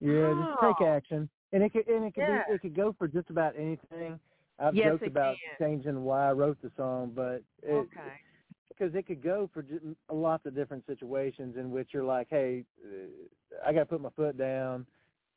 yeah 0.00 0.32
just 0.34 0.50
take 0.60 0.80
Oh. 0.82 0.86
action. 0.86 1.28
And 1.52 1.62
it 1.62 1.72
could 1.72 1.88
and 1.88 2.04
it 2.04 2.14
could 2.14 2.26
Yeah. 2.28 2.44
be 2.48 2.52
it 2.54 2.60
could 2.62 2.76
go 2.76 2.94
for 2.98 3.08
just 3.08 3.30
about 3.30 3.56
anything. 3.56 4.18
I've 4.58 4.74
Yes, 4.74 4.92
joked 4.92 5.06
about 5.06 5.36
can. 5.58 5.68
changing 5.68 6.02
why 6.04 6.28
I 6.28 6.32
wrote 6.32 6.60
the 6.62 6.70
song, 6.76 7.12
but 7.14 7.42
it, 7.62 7.74
Okay. 7.74 8.20
because 8.68 8.94
it 8.94 9.06
could 9.06 9.22
go 9.22 9.48
for 9.54 9.62
ju- 9.62 9.96
lots 10.12 10.46
of 10.46 10.54
different 10.54 10.84
situations 10.86 11.56
in 11.56 11.70
which 11.70 11.90
you're 11.92 12.04
like, 12.04 12.26
hey, 12.28 12.64
uh, 12.84 13.66
I 13.66 13.72
got 13.72 13.80
to 13.80 13.86
put 13.86 14.00
my 14.00 14.10
foot 14.10 14.36
down, 14.36 14.84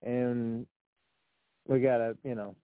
and 0.01 0.65
we 1.67 1.79
got 1.81 1.97
to, 1.99 2.17
you 2.23 2.33
know, 2.35 2.55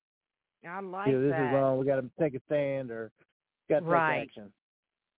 I 0.67 0.79
like 0.81 1.07
you 1.07 1.13
know, 1.13 1.21
this 1.21 1.31
that. 1.37 1.45
is 1.47 1.53
wrong. 1.53 1.77
We 1.79 1.85
got 1.85 2.01
to 2.01 2.09
take 2.19 2.33
a 2.33 2.41
stand 2.47 2.89
or 2.91 3.11
got 3.69 3.81
to 3.81 3.85
Right. 3.85 4.21
take 4.21 4.29
action. 4.29 4.51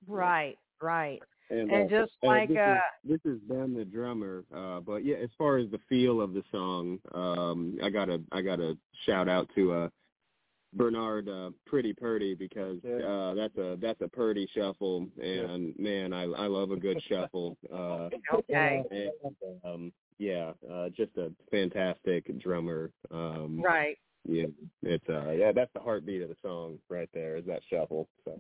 Right, 0.08 0.58
right. 0.82 1.22
And, 1.52 1.72
And 1.72 1.92
uh, 1.92 2.02
just 2.02 2.14
uh, 2.24 2.28
like 2.28 2.50
this, 2.50 2.58
uh 2.58 2.76
is, 3.08 3.20
this 3.24 3.34
is 3.34 3.40
Ben 3.48 3.74
the 3.74 3.86
drummer, 3.86 4.44
uh, 4.56 4.82
but 4.82 5.04
yeah, 5.04 5.16
as 5.18 5.30
far 5.38 5.58
as 5.58 5.70
the 5.72 5.80
feel 5.90 6.22
of 6.22 6.34
the 6.34 6.44
song, 6.52 7.00
um, 7.14 7.78
I 7.84 7.90
gotta 7.90 8.22
I 8.32 8.42
gotta 8.42 8.78
shout 9.06 9.28
out 9.28 9.50
to 9.56 9.72
uh, 9.74 9.90
Bernard 10.74 11.28
uh, 11.28 11.50
Pretty 11.66 11.94
Purdie 11.94 12.36
because 12.36 12.78
Yeah. 12.84 12.98
uh, 12.98 13.34
that's 13.34 13.58
a 13.58 13.78
that's 13.82 14.00
a 14.02 14.08
Purdie 14.08 14.48
shuffle, 14.56 15.08
and 15.20 15.74
man, 15.80 16.14
I 16.14 16.24
I 16.24 16.46
love 16.46 16.70
a 16.72 16.76
good 16.78 17.02
shuffle. 17.10 17.58
Uh, 17.74 18.10
okay. 18.32 18.84
and, 18.92 19.12
um, 19.66 19.92
yeah, 20.20 20.52
uh, 20.72 20.90
just 20.90 21.18
a 21.18 21.32
fantastic 21.50 22.38
drummer. 22.40 22.92
Um, 23.10 23.60
right. 23.60 23.98
Yeah, 24.28 24.48
it's 24.84 25.10
uh, 25.10 25.32
yeah, 25.32 25.52
that's 25.52 25.74
the 25.74 25.80
heartbeat 25.80 26.22
of 26.22 26.30
the 26.30 26.36
song 26.44 26.78
right 26.90 27.10
there. 27.14 27.38
Is 27.38 27.46
that 27.46 27.62
shuffle? 27.72 28.08
So. 28.26 28.40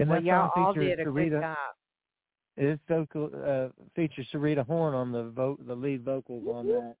And 0.00 0.10
well, 0.10 0.20
that 0.20 0.26
y'all 0.26 0.50
song 0.54 0.64
all 0.64 0.74
features 0.74 0.96
did 0.96 1.00
a 1.00 1.04
Cher'Rita, 1.04 1.30
good 1.30 1.40
job. 1.40 1.56
It 2.56 2.78
vocal 2.88 3.30
uh, 3.34 3.68
features 3.96 4.26
Cher'Rita 4.32 4.64
Horne 4.64 4.94
on 4.94 5.10
the 5.12 5.24
vo- 5.30 5.58
the 5.66 5.74
lead 5.74 6.04
vocals 6.04 6.44
on 6.52 6.66
that. 6.68 6.94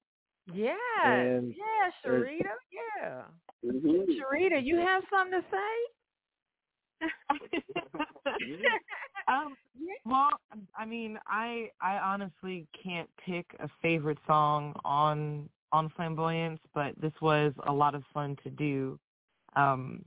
Yeah, 0.52 0.74
And 1.04 1.54
yeah, 1.56 1.90
there's- 2.04 2.28
Cher'Rita, 2.28 2.54
yeah. 2.72 3.22
Mhm. 3.64 4.06
Cher'Rita, 4.18 4.60
you 4.62 4.76
have 4.78 5.02
something 5.10 5.40
to 5.40 5.46
say? 5.50 5.90
um, 9.28 9.56
well, 10.04 10.28
I 10.76 10.84
mean, 10.84 11.18
I 11.26 11.70
I 11.80 11.98
honestly 11.98 12.66
can't 12.82 13.08
pick 13.24 13.46
a 13.60 13.68
favorite 13.82 14.18
song 14.26 14.74
on 14.84 15.48
on 15.72 15.90
Flamboyance, 15.96 16.60
but 16.74 16.92
this 17.00 17.12
was 17.20 17.52
a 17.66 17.72
lot 17.72 17.94
of 17.94 18.02
fun 18.12 18.36
to 18.44 18.50
do. 18.50 18.98
Um, 19.56 20.04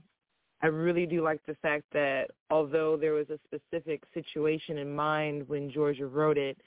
I 0.60 0.66
really 0.66 1.06
do 1.06 1.22
like 1.22 1.40
the 1.46 1.54
fact 1.62 1.84
that 1.92 2.30
although 2.50 2.96
there 2.96 3.12
was 3.12 3.26
a 3.30 3.38
specific 3.44 4.02
situation 4.12 4.78
in 4.78 4.94
mind 4.94 5.48
when 5.48 5.70
Georgia 5.70 6.06
wrote 6.06 6.36
it, 6.36 6.58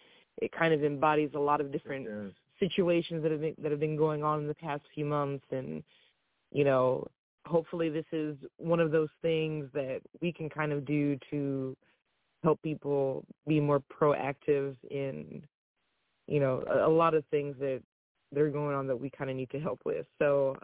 it 0.42 0.52
kind 0.52 0.74
of 0.74 0.84
embodies 0.84 1.32
a 1.36 1.40
lot 1.40 1.60
of 1.60 1.72
different 1.72 2.34
situations 2.60 3.22
that 3.24 3.32
have 3.32 3.42
been, 3.42 3.56
that 3.62 3.72
have 3.72 3.80
been 3.82 3.98
going 3.98 4.24
on 4.24 4.40
in 4.40 4.48
the 4.48 4.56
past 4.56 4.84
few 4.94 5.04
months, 5.04 5.46
and 5.52 5.84
you 6.52 6.64
know, 6.64 7.06
hopefully 7.46 7.90
this 7.90 8.06
is 8.14 8.38
one 8.58 8.80
of 8.80 8.92
those 8.92 9.10
things 9.22 9.68
that 9.74 10.00
we 10.22 10.32
can 10.32 10.50
kind 10.50 10.72
of 10.72 10.86
do 10.86 11.18
to 11.30 11.76
help 12.44 12.62
people 12.62 13.26
be 13.48 13.60
more 13.60 13.82
proactive 13.82 14.76
in 14.90 15.44
you 16.28 16.40
know 16.40 16.64
a, 16.70 16.88
a 16.88 16.92
lot 16.92 17.14
of 17.14 17.26
things 17.26 17.56
that 17.60 17.82
they're 18.32 18.50
going 18.50 18.76
on 18.76 18.88
that 18.88 19.00
we 19.00 19.10
kind 19.10 19.30
of 19.30 19.36
need 19.36 19.50
to 19.50 19.60
help 19.60 19.82
with. 19.86 20.06
So 20.18 20.58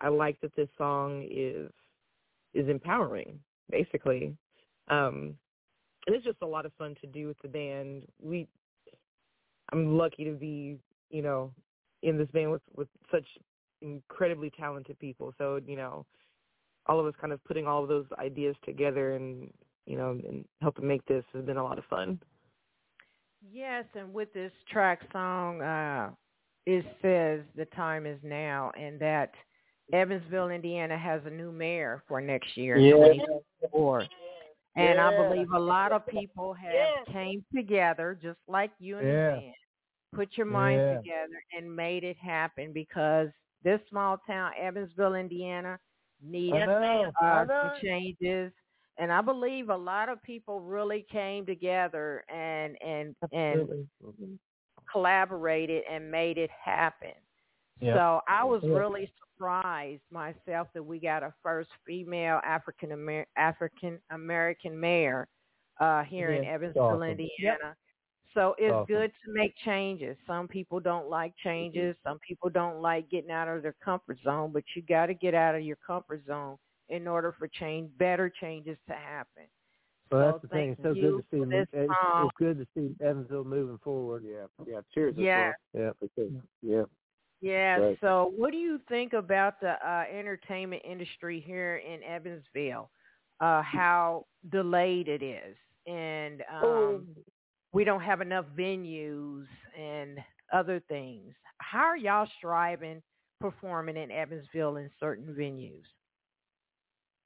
i 0.00 0.08
like 0.08 0.38
that 0.40 0.54
this 0.56 0.68
song 0.76 1.26
is 1.30 1.70
is 2.54 2.68
empowering 2.68 3.38
basically. 3.70 4.36
Um 4.88 5.34
and 6.06 6.14
it's 6.14 6.24
just 6.24 6.42
a 6.42 6.46
lot 6.46 6.66
of 6.66 6.72
fun 6.74 6.94
to 7.00 7.06
do 7.06 7.26
with 7.26 7.38
the 7.42 7.48
band. 7.48 8.04
We 8.20 8.48
i'm 9.72 9.96
lucky 9.96 10.24
to 10.24 10.32
be 10.32 10.78
you 11.10 11.22
know 11.22 11.50
in 12.02 12.18
this 12.18 12.28
band 12.32 12.50
with 12.50 12.62
with 12.76 12.88
such 13.10 13.26
incredibly 13.82 14.50
talented 14.50 14.98
people. 14.98 15.34
So 15.38 15.60
you 15.66 15.76
know 15.76 16.06
all 16.86 17.00
of 17.00 17.06
us 17.06 17.14
kind 17.20 17.32
of 17.32 17.42
putting 17.44 17.66
all 17.66 17.82
of 17.82 17.88
those 17.88 18.06
ideas 18.18 18.56
together 18.64 19.14
and 19.14 19.50
you 19.86 19.96
know 19.96 20.10
and 20.10 20.44
helping 20.60 20.86
make 20.86 21.04
this 21.06 21.24
has 21.32 21.44
been 21.44 21.56
a 21.56 21.64
lot 21.64 21.78
of 21.78 21.84
fun. 21.86 22.20
Yes, 23.52 23.84
and 23.94 24.12
with 24.12 24.32
this 24.32 24.52
track 24.70 25.00
song, 25.12 25.60
uh, 25.60 26.10
it 26.66 26.84
says 27.02 27.42
the 27.56 27.66
time 27.76 28.06
is 28.06 28.18
now, 28.22 28.70
and 28.78 28.98
that 29.00 29.32
Evansville, 29.92 30.50
Indiana, 30.50 30.96
has 30.96 31.20
a 31.26 31.30
new 31.30 31.52
mayor 31.52 32.02
for 32.08 32.20
next 32.20 32.56
year, 32.56 32.78
Yeah. 32.78 32.94
2024. 32.96 34.08
And 34.76 35.00
I 35.00 35.14
believe 35.14 35.52
a 35.52 35.58
lot 35.58 35.92
of 35.92 36.06
people 36.06 36.52
have 36.54 37.06
came 37.12 37.44
together, 37.54 38.18
just 38.20 38.38
like 38.48 38.72
you 38.78 38.98
and 38.98 39.06
Yeah. 39.08 39.52
put 40.14 40.36
your 40.36 40.46
minds 40.46 40.84
Yeah. 40.84 40.96
together 40.98 41.42
and 41.52 41.74
made 41.76 42.02
it 42.02 42.16
happen 42.16 42.72
because 42.72 43.30
this 43.62 43.80
small 43.88 44.18
town, 44.18 44.52
Evansville, 44.56 45.14
Indiana, 45.14 45.78
needs 46.20 46.54
I 46.56 46.66
know. 46.66 47.12
I 47.20 47.42
uh, 47.42 47.46
some 47.46 47.80
changes. 47.82 48.52
And 48.98 49.12
I 49.12 49.20
believe 49.20 49.70
a 49.70 49.76
lot 49.76 50.08
of 50.08 50.22
people 50.22 50.60
really 50.60 51.02
came 51.02 51.44
together 51.46 52.24
and 52.28 52.80
and 52.82 53.16
and 53.32 53.68
collaborated 54.90 55.84
and 55.90 56.10
made 56.10 56.38
it 56.38 56.50
happen. 56.50 57.12
Yep. 57.80 57.96
So 57.96 58.20
I 58.28 58.44
was 58.44 58.62
really 58.62 59.10
surprised 59.44 60.02
myself 60.10 60.68
that 60.74 60.82
we 60.82 60.98
got 60.98 61.22
a 61.22 61.32
first 61.42 61.70
female 61.86 62.40
African 62.44 62.92
Amer- 62.92 63.26
African 63.36 63.98
American 64.10 64.78
mayor 64.78 65.28
uh, 65.80 66.02
here 66.04 66.30
in 66.32 66.44
Yeah, 66.44 66.50
it's 66.50 66.54
Evansville, 66.54 66.82
awesome. 66.84 67.02
Indiana. 67.02 67.76
So 68.32 68.54
it's 68.58 68.72
Awesome. 68.72 68.86
good 68.86 69.12
to 69.24 69.32
make 69.32 69.54
changes. 69.64 70.16
Some 70.26 70.48
people 70.48 70.80
don't 70.80 71.08
like 71.08 71.34
changes. 71.44 71.94
Some 72.02 72.18
people 72.26 72.50
don't 72.50 72.80
like 72.80 73.08
getting 73.08 73.30
out 73.30 73.46
of 73.48 73.62
their 73.62 73.76
comfort 73.84 74.18
zone, 74.24 74.50
but 74.52 74.64
you 74.74 74.82
got 74.82 75.06
to 75.06 75.14
get 75.14 75.34
out 75.34 75.54
of 75.54 75.62
your 75.62 75.76
comfort 75.86 76.22
zone 76.26 76.56
in 76.88 77.06
order 77.06 77.32
for 77.38 77.46
change, 77.48 77.90
better 77.98 78.28
changes 78.40 78.76
to 78.88 78.94
happen. 78.94 79.44
Well, 80.10 80.20
So 80.20 80.30
that's 80.32 80.42
the 80.42 80.48
thing. 80.48 80.70
It's 80.70 80.82
so 80.82 80.94
good 80.94 81.02
to 81.18 81.24
see. 81.30 81.44
this 81.50 81.66
It's, 81.72 81.92
song. 82.02 82.26
it's 82.26 82.36
good 82.38 82.58
to 82.58 82.66
see 82.74 82.94
Evansville 83.04 83.44
moving 83.44 83.78
forward. 83.78 84.24
Yeah, 84.26 84.46
yeah. 84.66 84.80
Cheers. 84.92 85.14
Yeah. 85.16 85.52
well. 85.72 85.82
Yeah. 85.84 85.90
For 86.00 86.08
sure. 86.16 86.30
Yeah. 86.62 86.82
Yeah. 87.44 87.76
Right. 87.76 87.98
So, 88.00 88.32
what 88.34 88.52
do 88.52 88.56
you 88.56 88.80
think 88.88 89.12
about 89.12 89.60
the 89.60 89.72
uh, 89.86 90.04
entertainment 90.10 90.80
industry 90.82 91.44
here 91.46 91.76
in 91.76 92.02
Evansville? 92.02 92.90
Uh, 93.38 93.60
how 93.60 94.24
delayed 94.50 95.08
it 95.08 95.22
is, 95.22 95.54
and 95.86 96.42
um, 96.62 97.06
we 97.74 97.84
don't 97.84 98.00
have 98.00 98.22
enough 98.22 98.46
venues 98.56 99.44
and 99.78 100.18
other 100.54 100.80
things. 100.88 101.34
How 101.58 101.82
are 101.82 101.96
y'all 101.98 102.28
striving 102.38 103.02
performing 103.40 103.98
in 103.98 104.10
Evansville 104.10 104.76
in 104.76 104.88
certain 104.98 105.34
venues? 105.38 105.82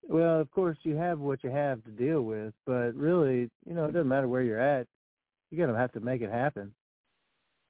Well, 0.03 0.41
of 0.41 0.51
course, 0.51 0.79
you 0.83 0.97
have 0.97 1.21
what 1.21 1.45
you 1.45 1.51
have 1.51 1.85
to 1.85 1.91
deal 1.93 2.23
with, 2.23 2.55
but 2.67 2.93
really, 2.97 3.51
you 3.65 3.75
know, 3.75 3.85
it 3.85 3.93
doesn't 3.93 4.09
matter 4.09 4.27
where 4.27 4.43
you're 4.43 4.59
at. 4.59 4.89
You're 5.53 5.65
gonna 5.65 5.79
have 5.79 5.93
to 5.93 6.01
make 6.01 6.23
it 6.23 6.33
happen. 6.33 6.73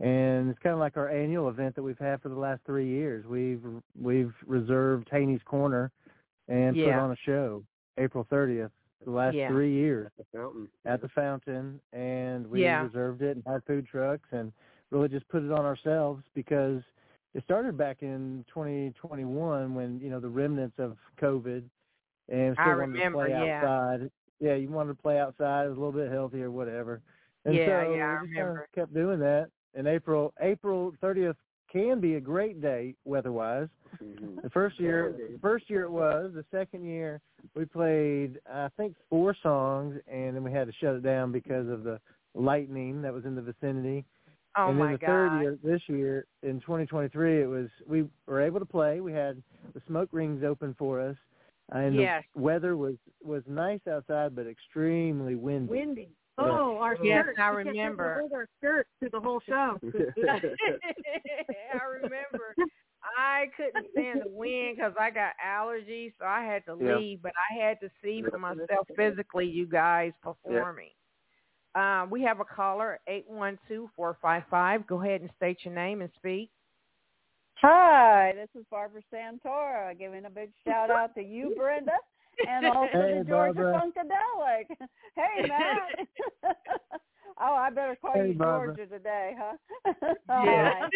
And 0.01 0.49
it's 0.49 0.59
kind 0.61 0.75
of 0.75 0.79
like 0.79 0.97
our 0.97 1.09
annual 1.09 1.49
event 1.49 1.75
that 1.75 1.83
we've 1.83 1.99
had 1.99 2.23
for 2.23 2.29
the 2.29 2.37
last 2.39 2.61
three 2.65 2.87
years. 2.89 3.27
We've 3.27 3.63
we've 4.01 4.33
reserved 4.47 5.09
Haynie's 5.11 5.43
Corner 5.45 5.91
and 6.49 6.77
put 6.77 6.85
on 6.93 7.11
a 7.13 7.17
show 7.25 7.65
April 7.99 8.25
30th 8.31 8.71
the 9.05 9.11
last 9.11 9.35
Yeah. 9.37 9.49
three 9.49 9.73
years 9.73 10.07
at 10.19 10.27
The 10.33 10.39
fountain. 10.39 10.69
at 10.85 11.01
the 11.01 11.09
fountain, 11.09 11.81
and 11.93 12.47
we 12.49 12.63
Yeah. 12.63 12.83
reserved 12.85 13.23
it 13.23 13.37
and 13.37 13.45
had 13.47 13.65
food 13.65 13.87
trucks 13.87 14.29
and 14.33 14.53
really 14.91 15.09
just 15.09 15.29
put 15.29 15.43
it 15.43 15.51
on 15.51 15.65
ourselves 15.65 16.25
because 16.35 16.83
it 17.35 17.43
started 17.45 17.77
back 17.77 18.03
in 18.03 18.45
2021 18.49 19.75
when 19.75 19.99
you 20.01 20.11
know 20.11 20.21
the 20.21 20.29
remnants 20.29 20.79
of 20.79 20.97
COVID 21.21 21.65
and 22.29 22.55
still 22.55 22.65
I 22.65 22.69
wanted 22.69 22.81
remember, 22.93 23.05
to 23.05 23.11
play 23.11 23.31
yeah. 23.31 23.63
outside. 23.63 24.11
Yeah, 24.41 24.55
you 24.55 24.69
wanted 24.71 24.97
to 24.97 25.03
play 25.03 25.19
outside. 25.19 25.67
It 25.67 25.71
was 25.71 25.77
a 25.79 25.81
little 25.81 25.93
bit 26.01 26.11
healthier, 26.13 26.51
whatever. 26.53 27.01
And 27.45 27.55
Yeah, 27.57 27.67
so 27.67 27.95
yeah, 27.95 28.19
I 28.19 28.23
we 28.23 28.29
just 28.29 28.37
kinda 28.37 28.67
kept 28.75 28.95
doing 28.95 29.19
that. 29.21 29.51
And 29.75 29.87
April 29.87 30.33
April 30.41 30.93
30th 31.03 31.37
can 31.71 32.01
be 32.01 32.15
a 32.15 32.21
great 32.21 32.61
day 32.63 32.95
weather-wise. 33.05 33.69
Mhm. 34.03 34.41
The 34.43 34.51
first 34.51 34.81
year, 34.81 35.13
the 35.13 35.39
first 35.41 35.69
year 35.69 35.83
it 35.83 35.91
was. 35.91 36.33
The 36.33 36.45
second 36.51 36.85
year, 36.85 37.21
we 37.55 37.65
played 37.67 38.41
I 38.51 38.69
think 38.77 38.97
four 39.11 39.35
songs, 39.35 40.01
and 40.07 40.35
then 40.35 40.43
we 40.43 40.51
had 40.53 40.67
to 40.67 40.73
shut 40.73 40.95
it 40.97 41.03
down 41.03 41.31
because 41.33 41.69
of 41.69 41.85
the 41.85 42.01
lightning 42.35 43.03
that 43.03 43.13
was 43.13 43.25
in 43.25 43.35
the 43.35 43.43
vicinity. 43.43 44.05
Oh 44.57 44.71
and 44.71 44.81
then 44.81 44.93
the 44.93 44.99
God! 44.99 45.07
third 45.07 45.43
year, 45.43 45.59
this 45.63 45.89
year 45.89 46.27
in 46.43 46.61
2023, 46.61 47.43
it 47.43 47.47
was 47.47 47.69
we 47.87 48.09
were 48.27 48.41
able 48.41 48.59
to 48.61 48.67
play. 48.67 49.01
We 49.01 49.13
had 49.13 49.43
the 49.75 49.81
smoke 49.87 50.09
rings 50.13 50.43
open 50.43 50.75
for 50.75 51.01
us, 51.01 51.17
and 51.71 51.95
Yes. 51.95 52.25
the 52.35 52.41
weather 52.41 52.77
was 52.77 52.97
was 53.23 53.47
nice 53.47 53.87
outside, 53.87 54.35
but 54.35 54.47
extremely 54.47 55.35
windy. 55.35 55.71
Windy. 55.71 56.09
Oh, 56.39 56.79
our 56.79 56.97
Yes, 57.03 57.25
skirts. 57.25 57.39
I 57.41 57.51
We 57.51 57.57
kept 57.65 57.67
having 57.67 57.75
to 57.75 57.81
remember. 57.81 58.19
hold 58.21 58.33
our 58.33 58.47
skirts 58.59 58.89
through 58.99 59.11
the 59.11 59.21
whole 59.21 59.41
show. 59.49 59.79
I 61.75 61.85
remember 62.03 62.55
I 63.19 63.47
couldn't 63.57 63.87
stand 63.93 64.23
the 64.25 64.29
wind 64.31 64.77
because 64.77 64.93
I 64.99 65.11
got 65.11 65.33
allergies, 65.45 66.13
so 66.19 66.25
I 66.27 66.43
had 66.45 66.65
to 66.67 66.77
Yeah. 66.81 66.97
leave. 66.97 67.23
But 67.23 67.33
I 67.51 67.55
had 67.63 67.81
to 67.81 67.91
see 68.03 68.23
for 68.29 68.39
myself 68.39 68.87
physically 68.97 69.47
you 69.47 69.67
guys 69.67 70.13
performing. 70.23 70.91
Um, 71.75 72.09
we 72.11 72.23
have 72.23 72.41
a 72.41 72.45
caller 72.45 72.99
eight 73.09 73.29
one 73.29 73.59
two 73.69 73.91
four 73.95 74.17
five 74.23 74.45
five. 74.51 74.87
Go 74.87 75.03
ahead 75.03 75.21
and 75.21 75.31
state 75.37 75.59
your 75.65 75.75
name 75.75 76.01
and 76.03 76.11
speak. 76.17 76.51
Hi, 77.61 78.33
this 78.37 78.49
is 78.61 78.65
Barbara 78.71 79.03
Santora 79.13 79.99
giving 79.99 80.25
a 80.25 80.31
big 80.31 80.51
shout 80.65 80.91
out 80.91 81.15
to 81.17 81.23
you, 81.23 81.53
Brenda, 81.57 81.93
and 82.47 82.67
also 82.67 82.89
Hey, 82.93 83.15
to 83.19 83.25
Georgia 83.25 83.55
Barbara. 83.55 83.83
Funkadelic. 83.83 84.77
Hey, 85.17 85.49
Matt. 85.49 86.07
oh, 87.41 87.55
I 87.55 87.71
better 87.71 87.97
call 88.01 88.13
Hey, 88.15 88.29
you 88.29 88.35
Barbara. 88.35 88.75
Georgia 88.77 88.91
today, 88.91 89.37
huh? 89.39 89.57
All 90.29 90.45
Yeah. 90.47 90.63
right. 90.81 90.91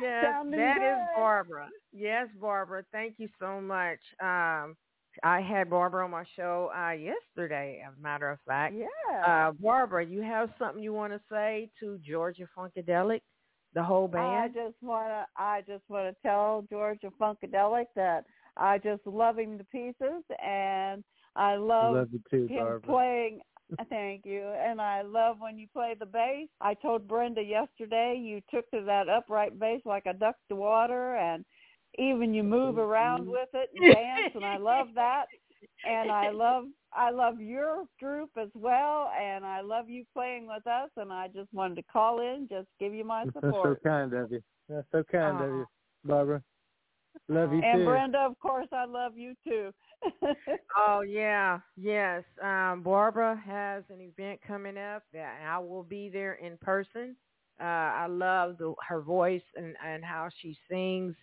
yes, 0.00 0.24
Sounding 0.32 0.58
that 0.60 0.76
is 0.76 0.82
good. 0.82 1.16
Barbara. 1.16 1.68
Yes, 1.92 2.28
Barbara. 2.40 2.84
Thank 2.92 3.14
you 3.18 3.28
so 3.40 3.60
much. 3.60 3.98
Um, 4.20 4.76
I 5.24 5.40
had 5.40 5.68
Barbara 5.70 6.04
on 6.04 6.10
my 6.12 6.24
show 6.36 6.70
uh, 6.76 6.92
yesterday, 6.92 7.82
as 7.86 7.92
a 7.98 8.02
matter 8.02 8.30
of 8.30 8.38
fact. 8.46 8.74
Yeah. 8.74 8.86
Uh, 9.26 9.52
Barbara, 9.60 10.04
you 10.04 10.22
have 10.22 10.50
something 10.58 10.82
you 10.82 10.92
want 10.92 11.12
to 11.12 11.20
say 11.30 11.70
to 11.80 11.98
Georgia 12.06 12.46
Funkadelic, 12.56 13.20
the 13.74 13.82
whole 13.82 14.06
band? 14.08 14.24
I 14.24 14.48
just 14.48 14.76
wanna 14.80 15.26
I 15.36 15.62
just 15.66 15.82
wanna 15.88 16.14
tell 16.22 16.64
Georgia 16.70 17.10
Funkadelic 17.20 17.86
that 17.96 18.24
I 18.58 18.78
just 18.78 19.06
love 19.06 19.38
him 19.38 19.58
to 19.58 19.64
pieces 19.64 20.22
and 20.44 21.04
I 21.36 21.56
love 21.56 21.94
Love 21.94 22.08
too, 22.30 22.46
him 22.46 22.58
Barbara. 22.58 22.80
playing 22.80 23.40
Thank 23.90 24.24
you. 24.24 24.42
And 24.42 24.80
I 24.80 25.02
love 25.02 25.36
when 25.40 25.58
you 25.58 25.66
play 25.72 25.94
the 25.98 26.06
bass. 26.06 26.48
I 26.60 26.74
told 26.74 27.06
Brenda 27.06 27.42
yesterday 27.42 28.18
you 28.20 28.40
took 28.52 28.70
to 28.70 28.82
that 28.86 29.08
upright 29.08 29.58
bass 29.58 29.80
like 29.84 30.06
a 30.06 30.14
duck 30.14 30.36
to 30.48 30.56
water 30.56 31.16
and 31.16 31.44
even 31.98 32.32
you 32.32 32.42
move 32.42 32.74
mm-hmm. 32.74 32.80
around 32.80 33.26
with 33.26 33.48
it 33.54 33.70
and 33.74 33.94
dance 33.94 34.32
and 34.34 34.44
I 34.44 34.56
love 34.56 34.88
that. 34.94 35.26
And 35.86 36.10
I 36.10 36.30
love 36.30 36.64
I 36.92 37.10
love 37.10 37.40
your 37.40 37.84
group 38.00 38.30
as 38.40 38.48
well 38.54 39.10
and 39.20 39.44
I 39.44 39.60
love 39.60 39.88
you 39.88 40.04
playing 40.14 40.46
with 40.46 40.66
us 40.66 40.90
and 40.96 41.12
I 41.12 41.28
just 41.28 41.52
wanted 41.52 41.74
to 41.76 41.82
call 41.92 42.20
in, 42.20 42.48
just 42.50 42.68
give 42.80 42.94
you 42.94 43.04
my 43.04 43.24
support. 43.26 43.42
That's 43.42 43.62
so 43.62 43.76
kind 43.84 44.14
of 44.14 44.32
you. 44.32 44.40
That's 44.68 44.86
so 44.92 45.02
kind 45.10 45.42
of 45.42 45.50
you, 45.50 45.66
Barbara. 46.04 46.42
Love 47.28 47.52
you 47.52 47.62
and 47.62 47.80
too. 47.80 47.84
Brenda, 47.84 48.18
of 48.18 48.38
course 48.38 48.68
I 48.72 48.84
love 48.84 49.16
you 49.16 49.34
too. 49.46 49.72
oh 50.76 51.00
yeah, 51.02 51.58
yes. 51.76 52.22
Um, 52.42 52.82
Barbara 52.82 53.40
has 53.44 53.84
an 53.90 54.00
event 54.00 54.40
coming 54.46 54.78
up 54.78 55.02
that 55.12 55.38
I 55.46 55.58
will 55.58 55.82
be 55.82 56.08
there 56.08 56.34
in 56.34 56.56
person. 56.58 57.16
Uh, 57.60 57.64
I 57.64 58.06
love 58.06 58.56
the, 58.58 58.72
her 58.86 59.00
voice 59.00 59.42
and, 59.56 59.74
and 59.84 60.04
how 60.04 60.28
she 60.40 60.56
sings. 60.70 61.14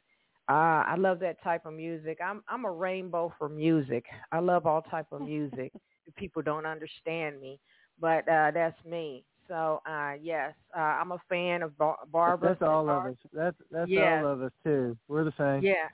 Uh, 0.50 0.84
I 0.86 0.96
love 0.98 1.20
that 1.20 1.42
type 1.44 1.66
of 1.66 1.74
music. 1.74 2.20
I'm 2.24 2.44
I'm 2.48 2.66
a 2.66 2.72
rainbow 2.72 3.34
for 3.40 3.50
music. 3.50 4.06
I 4.32 4.40
love 4.40 4.68
all 4.68 4.82
type 4.84 5.08
of 5.12 5.22
music. 5.22 5.72
People 6.18 6.42
don't 6.44 6.66
understand 6.68 7.42
me, 7.42 7.60
but 8.00 8.28
uh, 8.30 8.52
that's 8.52 8.78
me. 8.86 9.24
So 9.48 9.82
uh, 9.90 10.14
yes, 10.22 10.54
uh, 10.76 10.80
I'm 10.80 11.12
a 11.12 11.22
fan 11.30 11.62
of 11.62 11.78
Bar- 11.78 11.98
Barbara. 12.12 12.50
That's 12.50 12.62
all 12.62 12.90
of 12.90 13.06
us. 13.06 13.16
That's 13.34 13.58
that's 13.72 13.90
yes. 13.90 14.24
all 14.24 14.32
of 14.32 14.42
us 14.42 14.52
too. 14.64 14.98
We're 15.08 15.24
the 15.24 15.34
same. 15.38 15.64
Yeah. 15.64 15.88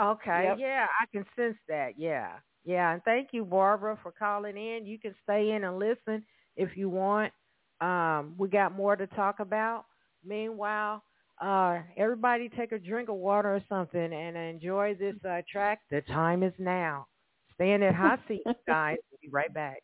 Okay. 0.00 0.44
Yep. 0.48 0.56
Yeah, 0.58 0.86
I 1.00 1.06
can 1.12 1.24
sense 1.36 1.56
that. 1.68 1.92
Yeah. 1.98 2.32
Yeah, 2.64 2.94
and 2.94 3.02
thank 3.04 3.28
you, 3.32 3.44
Barbara, 3.44 3.98
for 4.02 4.10
calling 4.10 4.56
in. 4.56 4.86
You 4.86 4.98
can 4.98 5.14
stay 5.22 5.50
in 5.50 5.64
and 5.64 5.78
listen 5.78 6.24
if 6.56 6.76
you 6.76 6.88
want. 6.88 7.32
Um, 7.80 8.34
we 8.38 8.48
got 8.48 8.74
more 8.74 8.96
to 8.96 9.06
talk 9.08 9.40
about. 9.40 9.84
Meanwhile, 10.24 11.02
uh, 11.40 11.80
everybody 11.96 12.48
take 12.48 12.72
a 12.72 12.78
drink 12.78 13.10
of 13.10 13.16
water 13.16 13.54
or 13.54 13.62
something 13.68 14.12
and 14.12 14.36
enjoy 14.36 14.94
this 14.98 15.14
uh, 15.28 15.42
track. 15.50 15.80
The 15.90 16.00
time 16.02 16.42
is 16.42 16.54
now. 16.58 17.06
Stay 17.54 17.72
in 17.72 17.82
that 17.82 17.94
hot 17.94 18.20
seat, 18.26 18.42
guys. 18.66 18.96
We'll 19.10 19.18
be 19.20 19.28
right 19.28 19.52
back. 19.52 19.82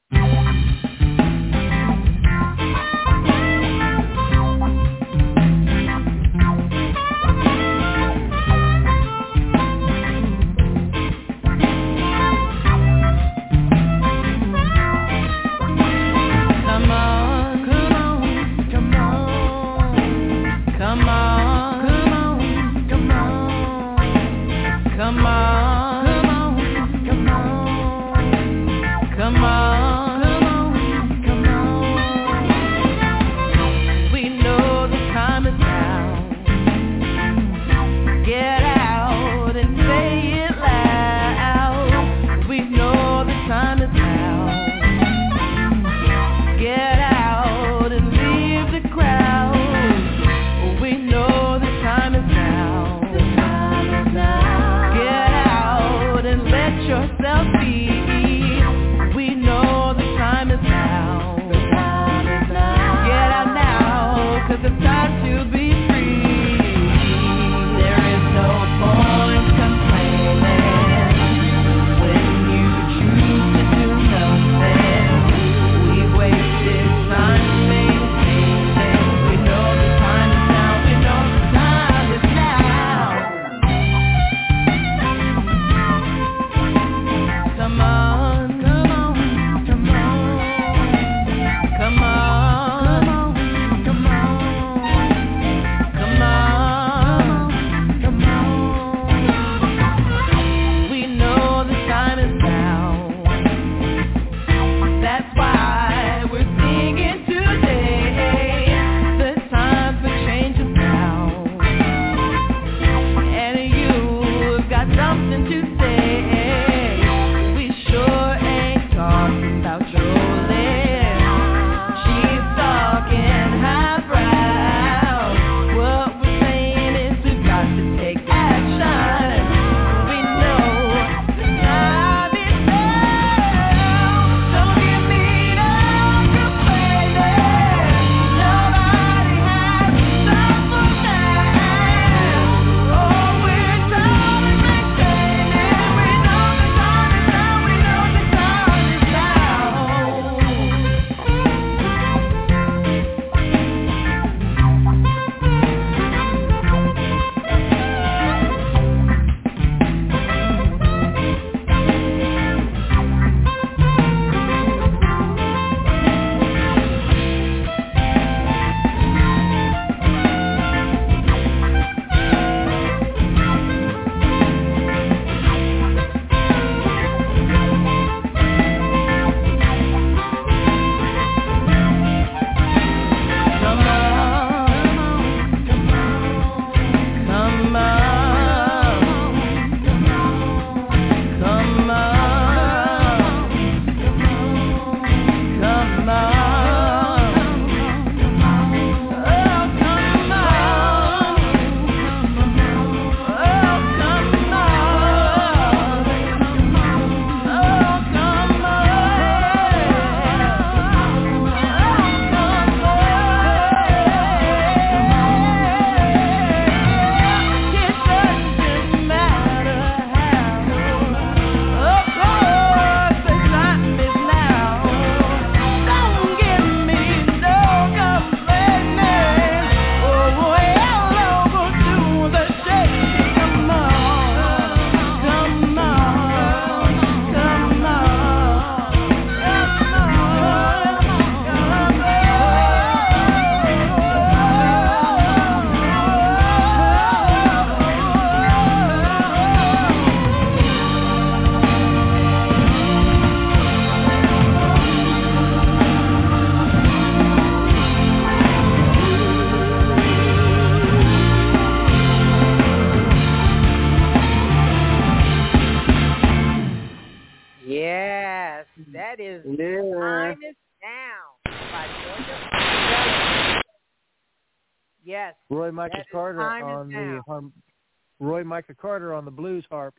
Roy 278.21 278.45
Micah 278.45 278.75
Carter 278.75 279.13
on 279.15 279.25
the 279.25 279.31
blues 279.31 279.65
harp. 279.71 279.95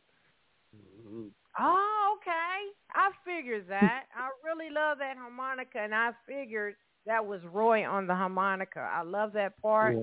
Oh, 1.58 2.16
okay. 2.16 2.70
I 2.94 3.10
figured 3.26 3.66
that. 3.68 4.04
I 4.16 4.28
really 4.44 4.70
love 4.72 4.98
that 4.98 5.16
harmonica, 5.16 5.78
and 5.80 5.94
I 5.94 6.10
figured 6.26 6.74
that 7.04 7.24
was 7.24 7.40
Roy 7.52 7.86
on 7.86 8.06
the 8.06 8.14
harmonica. 8.14 8.80
I 8.80 9.02
love 9.02 9.32
that 9.34 9.60
part. 9.60 9.96
Yeah. 9.96 10.02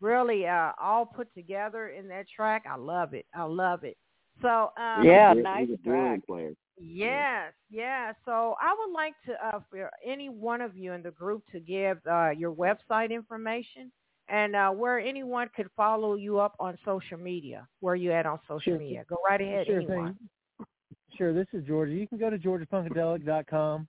Really, 0.00 0.46
uh, 0.46 0.72
all 0.80 1.06
put 1.06 1.32
together 1.34 1.88
in 1.88 2.06
that 2.08 2.26
track. 2.28 2.64
I 2.70 2.76
love 2.76 3.14
it. 3.14 3.26
I 3.34 3.44
love 3.44 3.84
it. 3.84 3.96
So, 4.42 4.70
um, 4.76 5.04
Yeah, 5.04 5.30
He's 5.32 5.40
a 5.40 5.42
nice 5.42 5.68
brilliant 5.82 6.24
track. 6.24 6.26
player. 6.26 6.52
Yes, 6.76 7.54
yeah. 7.70 8.12
So 8.24 8.56
I 8.60 8.74
would 8.78 8.92
like 8.92 9.14
to, 9.26 9.46
uh, 9.46 9.60
for 9.70 9.90
any 10.04 10.28
one 10.28 10.60
of 10.60 10.76
you 10.76 10.92
in 10.92 11.02
the 11.02 11.12
group 11.12 11.44
to 11.52 11.60
give 11.60 11.98
uh, 12.06 12.30
your 12.30 12.52
website 12.52 13.10
information 13.10 13.90
and 14.28 14.56
uh, 14.56 14.70
where 14.70 14.98
anyone 14.98 15.48
could 15.54 15.68
follow 15.76 16.14
you 16.14 16.38
up 16.38 16.54
on 16.58 16.78
social 16.84 17.18
media. 17.18 17.66
Where 17.80 17.94
you 17.94 18.12
at 18.12 18.26
on 18.26 18.38
social 18.48 18.60
Sure. 18.72 18.78
media? 18.78 19.04
Go 19.08 19.16
right 19.28 19.40
ahead, 19.40 19.66
Sure 19.66 19.76
anyone. 19.76 20.16
thing. 20.58 20.66
Sure, 21.16 21.32
this 21.32 21.46
is 21.52 21.64
Georgia. 21.64 21.92
You 21.92 22.08
can 22.08 22.18
go 22.18 22.28
to 22.30 22.38
georgiafunkadelic.com. 22.38 23.86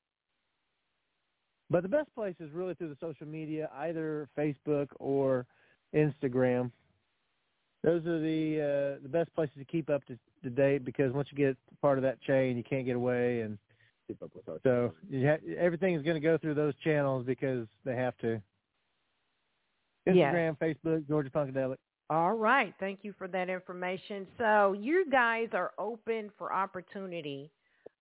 But 1.70 1.82
the 1.82 1.90
best 1.90 2.14
place 2.14 2.36
is 2.40 2.52
really 2.52 2.76
through 2.76 2.90
the 2.90 2.98
social 3.00 3.26
media, 3.26 3.70
either 3.76 4.30
Facebook 4.38 4.88
or 5.00 5.48
Instagram. 5.96 6.72
Those 7.84 8.06
are 8.06 8.20
the 8.20 8.98
uh, 8.98 9.02
the 9.04 9.10
best 9.10 9.34
places 9.34 9.56
to 9.58 9.66
keep 9.66 9.90
up 9.90 10.06
to, 10.06 10.18
to 10.44 10.50
date 10.50 10.86
because 10.86 11.12
once 11.14 11.28
you 11.32 11.38
get 11.38 11.58
part 11.82 11.98
of 11.98 12.04
that 12.04 12.22
chain, 12.22 12.58
you 12.58 12.64
can't 12.64 12.86
get 12.86 12.96
away, 12.96 13.42
and 13.42 13.58
Keep 14.08 14.22
up 14.22 14.30
with 14.36 14.62
so 14.62 14.94
you 15.10 15.28
ha- 15.28 15.56
everything 15.58 15.96
is 15.96 16.04
going 16.04 16.14
to 16.16 16.20
go 16.22 16.38
through 16.38 16.54
those 16.54 16.76
channels 16.84 17.26
because 17.26 17.68
they 17.86 17.96
have 17.96 18.16
to. 18.20 18.40
Yes. 20.06 20.16
Instagram, 20.16 20.58
Facebook, 20.58 21.08
Georgia 21.08 21.30
Funkadelic. 21.30 21.78
All 22.10 22.34
right. 22.34 22.74
Thank 22.80 23.00
you 23.04 23.14
for 23.18 23.28
that 23.30 23.50
information. 23.50 24.28
So 24.38 24.74
you 24.74 25.06
guys 25.12 25.48
are 25.54 25.72
open 25.80 26.30
for 26.38 26.54
opportunity. 26.54 27.52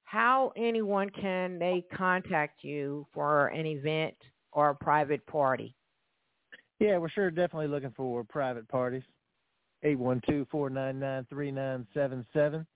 How 0.03 0.53
anyone 0.57 1.09
can 1.09 1.59
they 1.59 1.85
contact 1.97 2.63
you 2.63 3.07
for 3.15 3.49
an 3.49 3.65
event 3.65 4.15
or 4.53 4.71
a 4.71 4.75
private 4.75 5.27
party? 5.27 5.75
Yeah, 6.79 6.99
we're 6.99 7.09
sure 7.09 7.31
definitely 7.31 7.69
looking 7.69 7.95
for 7.97 8.23
private 8.25 8.69
parties. 8.69 9.03
Eight 9.83 9.99
one 9.99 10.21
two 10.29 10.47
four 10.51 10.69
nine 10.69 10.99
nine 10.99 11.27
three 11.31 11.51
nine 11.51 11.87
seven 11.95 12.27
seven. 12.33 12.67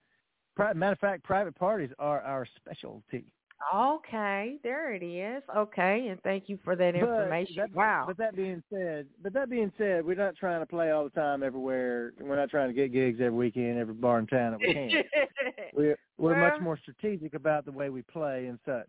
Matter 0.58 0.92
of 0.92 0.98
fact, 0.98 1.22
private 1.22 1.54
parties 1.54 1.90
are 1.98 2.20
our 2.22 2.46
specialty. 2.56 3.26
Okay, 3.74 4.56
there 4.62 4.94
it 4.94 5.02
is. 5.04 5.42
Okay, 5.56 6.08
and 6.08 6.20
thank 6.22 6.48
you 6.48 6.58
for 6.62 6.76
that 6.76 6.94
But 6.94 7.00
information. 7.00 7.56
that- 7.56 7.72
wow. 7.72 8.04
But 8.06 8.16
that 8.18 8.36
being 8.36 8.62
said, 8.72 9.08
but 9.22 9.32
that 9.32 9.50
being 9.50 9.72
said, 9.76 10.04
we're 10.04 10.14
not 10.14 10.36
trying 10.36 10.60
to 10.60 10.66
play 10.66 10.90
all 10.92 11.04
the 11.04 11.10
time 11.10 11.42
everywhere. 11.42 12.12
We're 12.20 12.36
not 12.36 12.50
trying 12.50 12.68
to 12.68 12.72
get 12.74 12.92
gigs 12.92 13.20
every 13.20 13.36
weekend, 13.36 13.78
every 13.78 13.94
bar 13.94 14.20
in 14.20 14.26
town 14.28 14.52
that 14.52 14.60
we 14.60 14.72
can. 14.72 14.90
we're 15.74 15.98
we're 16.18 16.34
Well- 16.40 16.50
much 16.50 16.60
more 16.60 16.78
strategic 16.78 17.34
about 17.34 17.64
the 17.64 17.72
way 17.72 17.90
we 17.90 18.02
play 18.02 18.46
and 18.46 18.58
such. 18.64 18.88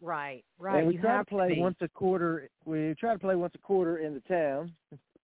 right, 0.00 0.44
right. 0.58 0.78
and 0.78 0.86
we 0.88 0.94
you 0.94 1.00
try 1.00 1.18
to 1.18 1.24
play 1.24 1.54
be. 1.54 1.60
once 1.60 1.76
a 1.80 1.88
quarter. 1.88 2.48
We 2.64 2.94
try 2.98 3.12
to 3.12 3.18
play 3.18 3.34
once 3.36 3.54
a 3.54 3.58
quarter 3.58 3.98
in 3.98 4.14
the 4.14 4.20
town. 4.20 4.72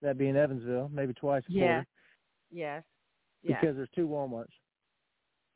That 0.02 0.18
being 0.18 0.36
Evansville, 0.36 0.90
maybe 0.92 1.14
twice 1.14 1.42
a 1.48 1.52
Yeah. 1.52 1.66
quarter 1.66 1.86
Yes. 2.50 2.84
Yes. 3.42 3.58
because 3.62 3.76
there's 3.76 3.88
two 3.94 4.06
WalMarts. 4.08 4.52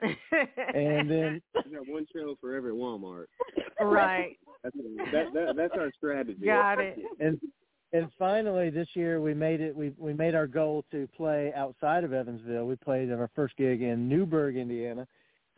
And 0.02 1.10
then 1.10 1.42
We 1.64 1.76
got 1.76 1.88
one 1.88 2.06
show 2.14 2.36
for 2.40 2.54
every 2.54 2.72
Walmart. 2.72 3.26
right. 3.80 4.36
That's 4.62 4.76
that, 5.12 5.32
that, 5.32 5.56
that's 5.56 5.74
our 5.74 5.90
strategy. 5.96 6.44
Got 6.44 6.80
it. 6.80 6.98
and 7.18 7.40
and 7.94 8.10
finally 8.18 8.68
this 8.68 8.88
year 8.92 9.18
we 9.18 9.32
made 9.32 9.62
it 9.62 9.74
we 9.74 9.94
we 9.96 10.12
made 10.12 10.34
our 10.34 10.46
goal 10.46 10.84
to 10.90 11.08
play 11.16 11.50
outside 11.56 12.04
of 12.04 12.12
Evansville. 12.12 12.66
We 12.66 12.76
played 12.76 13.10
our 13.10 13.30
first 13.34 13.56
gig 13.56 13.80
in 13.80 14.06
Newburgh, 14.06 14.58
Indiana 14.58 15.06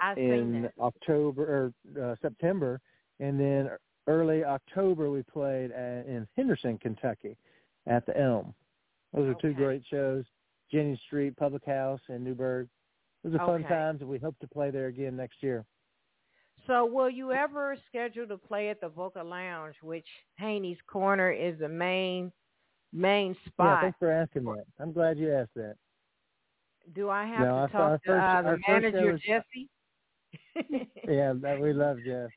I 0.00 0.14
seen 0.14 0.24
in. 0.24 0.70
October 0.80 1.72
or 1.96 2.00
uh, 2.00 2.14
September 2.22 2.80
and 3.18 3.40
then 3.40 3.70
early 4.06 4.44
October 4.44 5.10
we 5.10 5.22
played 5.24 5.72
at, 5.72 6.06
in 6.06 6.28
Henderson, 6.36 6.78
Kentucky 6.78 7.36
at 7.88 8.06
the 8.06 8.16
Elm. 8.16 8.54
Those 9.12 9.30
are 9.30 9.40
two 9.40 9.52
great 9.52 9.82
shows. 9.90 10.24
Jennings 10.70 11.00
Street 11.06 11.36
Public 11.36 11.64
House 11.66 12.00
in 12.08 12.24
Newburgh. 12.24 12.68
Those 13.24 13.34
are 13.34 13.38
fun 13.38 13.60
Okay. 13.64 13.68
times 13.68 14.00
and 14.00 14.10
we 14.10 14.18
hope 14.18 14.38
to 14.40 14.48
play 14.48 14.70
there 14.70 14.86
again 14.86 15.16
next 15.16 15.42
year. 15.42 15.64
So 16.66 16.84
will 16.86 17.10
you 17.10 17.32
ever 17.32 17.76
schedule 17.88 18.26
to 18.28 18.36
play 18.36 18.68
at 18.68 18.80
the 18.80 18.88
Bokeh 18.88 19.24
Lounge, 19.24 19.74
which 19.82 20.06
Haynie's 20.38 20.78
Corner 20.86 21.30
is 21.32 21.58
the 21.58 21.68
main 21.68 22.32
main 22.92 23.34
spot? 23.46 23.78
Yeah, 23.78 23.80
thanks 23.82 23.98
for 23.98 24.10
asking 24.12 24.44
that. 24.44 24.64
I'm 24.78 24.92
glad 24.92 25.18
you 25.18 25.32
asked 25.34 25.54
that. 25.56 25.76
Do 26.94 27.08
I 27.10 27.24
have 27.24 27.40
No, 27.40 27.66
to 27.66 27.72
talk 27.72 28.04
to 28.04 28.12
uh, 28.12 28.42
the 28.42 28.58
manager, 28.68 29.14
is- 29.14 29.20
Jesse? 29.22 29.68
yeah, 31.08 31.32
we 31.60 31.72
love 31.72 31.98
Jeff. 32.04 32.30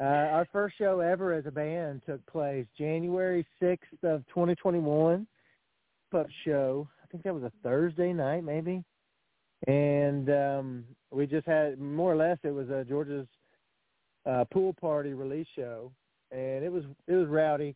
Uh, 0.00 0.04
our 0.04 0.46
first 0.52 0.76
show 0.78 1.00
ever 1.00 1.32
as 1.32 1.46
a 1.46 1.50
band 1.50 2.02
took 2.06 2.24
place 2.26 2.66
January 2.76 3.44
6th 3.60 3.78
of 4.04 4.24
2021. 4.28 5.26
Pup 6.12 6.26
show. 6.44 6.88
I 7.02 7.06
think 7.08 7.24
that 7.24 7.34
was 7.34 7.42
a 7.42 7.52
Thursday 7.62 8.12
night, 8.12 8.44
maybe. 8.44 8.84
And 9.66 10.30
um, 10.30 10.84
we 11.10 11.26
just 11.26 11.46
had 11.46 11.80
more 11.80 12.12
or 12.12 12.16
less 12.16 12.38
it 12.44 12.50
was 12.50 12.70
uh, 12.70 12.84
Georgia's 12.88 13.26
uh, 14.26 14.44
pool 14.52 14.72
party 14.80 15.14
release 15.14 15.46
show, 15.56 15.90
and 16.30 16.62
it 16.64 16.70
was 16.70 16.84
it 17.06 17.14
was 17.14 17.28
rowdy. 17.28 17.74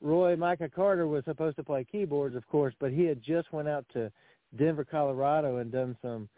Roy 0.00 0.36
Micah 0.36 0.68
Carter 0.68 1.06
was 1.06 1.24
supposed 1.24 1.56
to 1.56 1.64
play 1.64 1.84
keyboards, 1.90 2.36
of 2.36 2.46
course, 2.48 2.74
but 2.78 2.92
he 2.92 3.04
had 3.04 3.22
just 3.22 3.52
went 3.52 3.66
out 3.66 3.84
to 3.94 4.12
Denver, 4.56 4.84
Colorado, 4.84 5.56
and 5.56 5.72
done 5.72 5.96
some 6.02 6.28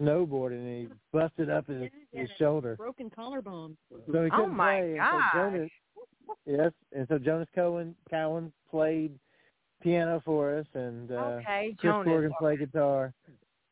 snowboarding, 0.00 0.58
and 0.58 0.88
he 0.88 0.94
busted 1.12 1.50
up 1.50 1.66
his, 1.66 1.90
his 2.12 2.28
shoulder. 2.38 2.76
Broken 2.76 3.10
collarbone. 3.10 3.76
So 3.90 4.24
he 4.24 4.30
Oh, 4.30 4.36
couldn't 4.36 4.56
my 4.56 4.80
play. 4.80 4.88
and 4.90 4.96
gosh. 4.98 5.32
So 5.32 5.38
Jonas, 5.38 5.70
yes, 6.46 6.72
and 6.94 7.08
so 7.08 7.18
Jonas 7.18 7.48
Cohen 7.54 7.96
Cowan 8.10 8.52
played 8.70 9.18
piano 9.82 10.20
for 10.24 10.58
us, 10.58 10.66
and 10.74 11.10
uh, 11.10 11.14
okay, 11.14 11.74
Chris 11.78 11.90
Jonas. 11.90 12.04
Corrigan 12.04 12.32
played 12.38 12.58
guitar. 12.58 13.12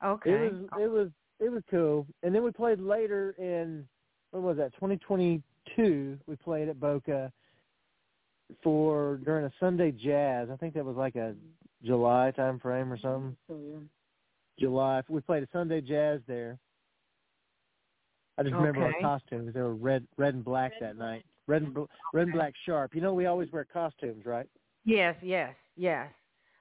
Okay. 0.04 0.30
It 0.30 0.52
was 0.52 0.62
it 0.80 0.90
was 0.90 1.08
it 1.40 1.52
was 1.52 1.62
cool. 1.70 2.06
And 2.22 2.34
then 2.34 2.42
we 2.42 2.50
played 2.50 2.80
later 2.80 3.34
in 3.38 3.86
when 4.30 4.42
was 4.42 4.56
that? 4.58 4.74
2022. 4.74 6.18
We 6.26 6.36
played 6.36 6.68
at 6.68 6.76
Bokeh 6.76 7.30
for 8.62 9.20
during 9.24 9.46
a 9.46 9.52
Sunday 9.58 9.90
jazz. 9.90 10.48
I 10.52 10.56
think 10.56 10.74
that 10.74 10.84
was 10.84 10.96
like 10.96 11.16
a 11.16 11.34
July 11.82 12.32
time 12.32 12.58
frame 12.58 12.92
or 12.92 12.98
something. 12.98 13.36
So 13.48 13.58
yeah. 13.58 13.78
July. 14.58 15.02
We 15.08 15.20
played 15.20 15.42
a 15.42 15.48
Sunday 15.52 15.80
jazz 15.80 16.20
there. 16.26 16.58
I 18.38 18.42
just 18.42 18.54
remember 18.54 18.84
our 18.84 18.94
costumes. 19.00 19.54
They 19.54 19.60
were 19.60 19.74
red, 19.74 20.06
red 20.18 20.34
and 20.34 20.44
black 20.44 20.72
that 20.80 20.96
night. 20.96 21.24
Red 21.46 21.62
and 21.62 21.72
bl- 21.74 21.84
red 22.12 22.24
and 22.24 22.32
black 22.32 22.52
sharp. 22.66 22.94
You 22.94 23.00
know, 23.00 23.14
we 23.14 23.26
always 23.26 23.50
wear 23.50 23.64
costumes, 23.64 24.26
right? 24.26 24.46
Yes, 24.84 25.16
yes, 25.22 25.54
yes. 25.76 26.08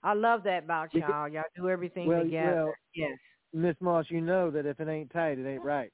I 0.06 0.14
love 0.14 0.44
that 0.44 0.66
about 0.66 0.94
y'all. 0.94 1.28
Y'all 1.28 1.44
do 1.56 1.68
everything 1.68 2.08
well, 2.08 2.24
together. 2.24 2.66
well, 2.66 2.74
yes. 2.94 3.18
Miss 3.54 3.76
Moss, 3.82 4.06
you 4.10 4.22
know 4.22 4.52
that 4.52 4.68
if 4.68 4.80
it 4.80 4.88
ain't 4.88 5.12
tight, 5.12 5.40
it 5.40 5.48
ain't 5.48 5.64
right. 5.64 5.92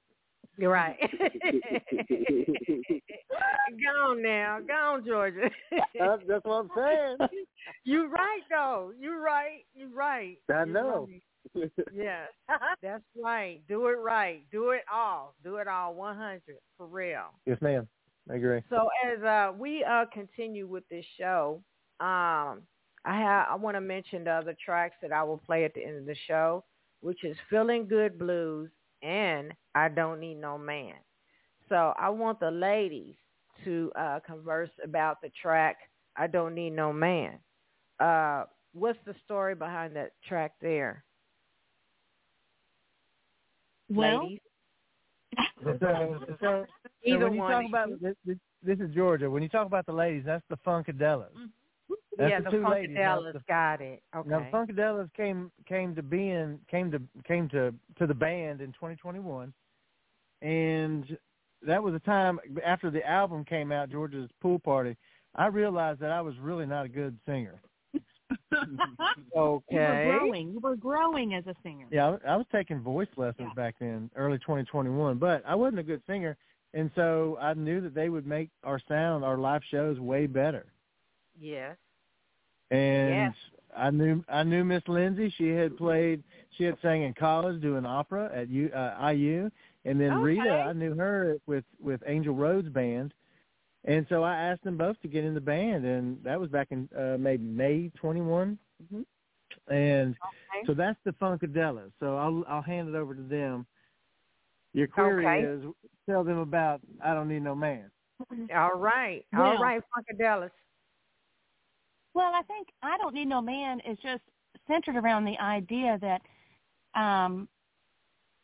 You're 0.58 0.74
right. 0.74 0.98
go 3.80 4.10
on 4.10 4.22
now. 4.22 4.60
Go 4.68 4.74
on, 4.74 5.06
Georgia. 5.06 5.50
That's, 5.98 6.22
that's 6.28 6.44
what 6.44 6.56
I'm 6.56 6.70
saying. 6.76 7.18
You're 7.86 8.10
right 8.10 8.42
though. 8.50 8.92
You're 9.00 9.22
right. 9.22 9.64
You're 9.74 9.96
right. 9.96 10.38
I 10.54 10.66
know. 10.66 11.08
right. 11.56 11.72
Yes. 11.94 12.28
That's 12.82 13.04
right. 13.24 13.62
Do 13.70 13.88
it 13.88 13.98
right. 13.98 14.42
Do 14.52 14.72
it 14.72 14.84
all. 14.94 15.36
Do 15.42 15.56
it 15.56 15.70
all 15.70 15.96
100 15.96 16.42
for 16.78 16.86
real. 16.86 17.28
Yes, 17.46 17.58
ma'am. 17.62 17.88
I 18.30 18.36
agree. 18.36 18.62
So 18.70 18.90
as 19.10 19.24
uh, 19.24 19.54
we 19.58 19.86
uh, 19.86 20.06
continue 20.14 20.68
with 20.68 20.84
this 20.90 21.06
show, 21.18 21.62
um, 22.02 22.64
I 23.06 23.18
have 23.20 23.48
I 23.50 23.56
want 23.56 23.76
to 23.76 23.82
mention 23.82 24.24
the 24.24 24.32
other 24.32 24.56
tracks 24.64 24.96
that 25.02 25.12
I 25.12 25.24
will 25.24 25.40
play 25.40 25.66
at 25.66 25.74
the 25.74 25.84
end 25.84 25.98
of 25.98 26.06
the 26.06 26.16
show, 26.28 26.64
which 27.02 27.24
is 27.24 27.36
"Feeling 27.50 27.88
Good 27.88 28.20
Blues" 28.20 28.70
and 29.02 29.54
"I 29.76 29.90
Don't 29.90 30.20
Need 30.20 30.36
No 30.36 30.58
Man." 30.58 30.96
So 31.70 31.94
I 32.00 32.10
want 32.10 32.40
the 32.40 32.52
ladies 32.52 33.16
to 33.64 33.92
uh, 33.98 34.20
converse 34.26 34.70
about 34.84 35.22
the 35.22 35.32
track 35.42 35.78
"I 36.16 36.28
Don't 36.28 36.54
Need 36.54 36.72
No 36.72 36.94
Man." 36.94 37.40
Uh, 38.00 38.46
what's 38.74 39.00
the 39.06 39.16
story 39.26 39.56
behind 39.56 39.96
that 39.96 40.12
track 40.28 40.54
there, 40.62 41.04
Well, 43.90 44.24
ladies? 44.24 44.40
So, 45.64 45.78
so, 45.80 46.38
so 46.42 46.66
Either 47.06 47.26
when 47.26 47.34
you 47.34 47.40
one. 47.40 47.52
talk 47.52 47.66
about 47.70 48.02
this, 48.02 48.16
this, 48.26 48.38
this 48.64 48.80
is 48.80 48.94
Georgia. 48.94 49.30
When 49.30 49.44
you 49.44 49.50
talk 49.50 49.68
about 49.68 49.86
the 49.86 49.94
ladies, 49.94 50.24
that's 50.26 50.44
the 50.50 50.58
Funkadellas. 50.66 51.30
That's 52.18 52.30
yeah, 52.30 52.40
the 52.40 52.46
the 52.46 52.52
two 52.52 52.68
ladies. 52.68 52.96
Now, 52.96 53.22
the- 53.22 53.40
got 53.48 53.82
it. 53.82 54.04
Okay. 54.16 54.30
Now 54.30 54.40
the 54.40 54.46
Funkadellas 54.74 55.14
came 55.14 55.52
came 55.68 55.96
to 55.96 56.04
being 56.04 56.60
came 56.70 56.92
to 56.92 57.02
came 57.26 57.48
to 57.50 57.74
to 57.98 58.08
the 58.08 58.14
band 58.14 58.62
in 58.62 58.74
2021, 58.74 59.54
and 60.42 61.18
that 61.66 61.82
was 61.82 61.94
a 61.94 62.00
time 62.00 62.40
after 62.66 62.90
the 62.92 63.08
album 63.08 63.46
came 63.46 63.72
out, 63.72 63.90
Georgia's 63.90 64.30
Pool 64.42 64.60
Party. 64.60 64.98
I 65.36 65.48
realized 65.48 66.02
that 66.02 66.12
I 66.12 66.22
was 66.22 66.38
really 66.40 66.66
not 66.66 66.86
a 66.86 66.90
good 66.90 67.18
singer. 67.26 67.62
Okay. 69.36 69.62
You 69.70 69.78
were 69.78 70.18
growing. 70.20 70.52
You 70.52 70.60
were 70.60 70.76
growing 70.76 71.34
as 71.34 71.46
a 71.48 71.56
singer. 71.64 71.86
Yeah, 71.92 72.18
I, 72.26 72.34
I 72.34 72.36
was 72.38 72.46
taking 72.52 72.80
voice 72.82 73.08
lessons 73.18 73.50
Yeah. 73.50 73.54
back 73.56 73.76
then, 73.80 74.10
early 74.16 74.38
2021, 74.40 75.18
but 75.18 75.44
I 75.46 75.56
wasn't 75.56 75.80
a 75.80 75.84
good 75.84 76.02
singer, 76.08 76.38
and 76.74 76.90
so 76.96 77.38
I 77.42 77.54
knew 77.54 77.82
that 77.82 77.94
they 77.94 78.10
would 78.10 78.26
make 78.26 78.50
our 78.64 78.80
sound, 78.88 79.24
our 79.26 79.38
live 79.38 79.62
shows, 79.70 80.00
way 80.00 80.28
better. 80.28 80.66
Yes. 81.40 81.76
And 82.72 83.10
Yes. 83.10 83.36
I 83.76 83.90
knew 83.92 84.24
I 84.28 84.44
knew 84.44 84.64
Miss 84.66 84.88
Lindsey. 84.88 85.30
She 85.38 85.50
had 85.50 85.78
played, 85.78 86.24
she 86.52 86.64
had 86.66 86.78
sang 86.82 87.04
in 87.04 87.14
college 87.14 87.62
doing 87.62 87.86
opera 87.86 88.30
at 88.34 88.50
U, 88.50 88.70
uh, 88.74 89.12
IU, 89.14 89.50
and 89.86 90.00
then 90.00 90.14
Okay. 90.14 90.22
Rita, 90.24 90.50
I 90.68 90.74
knew 90.74 90.96
her 90.96 91.38
with 91.48 91.66
with 91.80 92.02
Angel 92.06 92.34
Rhodes 92.36 92.70
band, 92.70 93.14
and 93.86 94.06
so 94.10 94.24
I 94.24 94.36
asked 94.36 94.64
them 94.64 94.78
both 94.78 95.00
to 95.02 95.08
get 95.08 95.24
in 95.26 95.34
the 95.34 95.42
band, 95.42 95.86
and 95.86 96.22
that 96.24 96.40
was 96.40 96.50
back 96.50 96.68
in 96.72 96.90
uh, 96.98 97.18
maybe 97.20 97.44
May 97.44 97.90
21, 97.96 98.58
Mhm. 98.92 99.06
and 99.68 100.16
Okay. 100.16 100.66
so 100.66 100.74
that's 100.74 101.00
the 101.04 101.12
Funkadellas. 101.14 101.92
So 102.00 102.18
I'll 102.18 102.44
I'll 102.48 102.62
hand 102.62 102.90
it 102.90 102.96
over 102.96 103.14
to 103.16 103.24
them. 103.24 103.66
Your 104.74 104.88
query 104.88 105.26
Okay. 105.26 105.42
is 105.48 105.66
tell 106.10 106.24
them 106.24 106.38
about 106.40 106.82
I 107.04 107.14
don't 107.14 107.28
need 107.30 107.42
no 107.44 107.56
man. 107.56 107.92
All 108.54 108.76
right. 108.78 109.26
All 109.34 109.40
Well- 109.56 109.62
right, 109.64 109.82
Funkadellas. 109.98 110.52
Well, 112.14 112.32
I 112.34 112.42
think 112.44 112.68
I 112.82 112.98
don't 112.98 113.14
need 113.14 113.28
no 113.28 113.42
man 113.42 113.80
is 113.82 113.98
just 114.04 114.22
centered 114.68 114.96
around 114.96 115.26
the 115.26 115.38
idea 115.40 116.00
that, 116.02 116.22
um, 117.00 117.48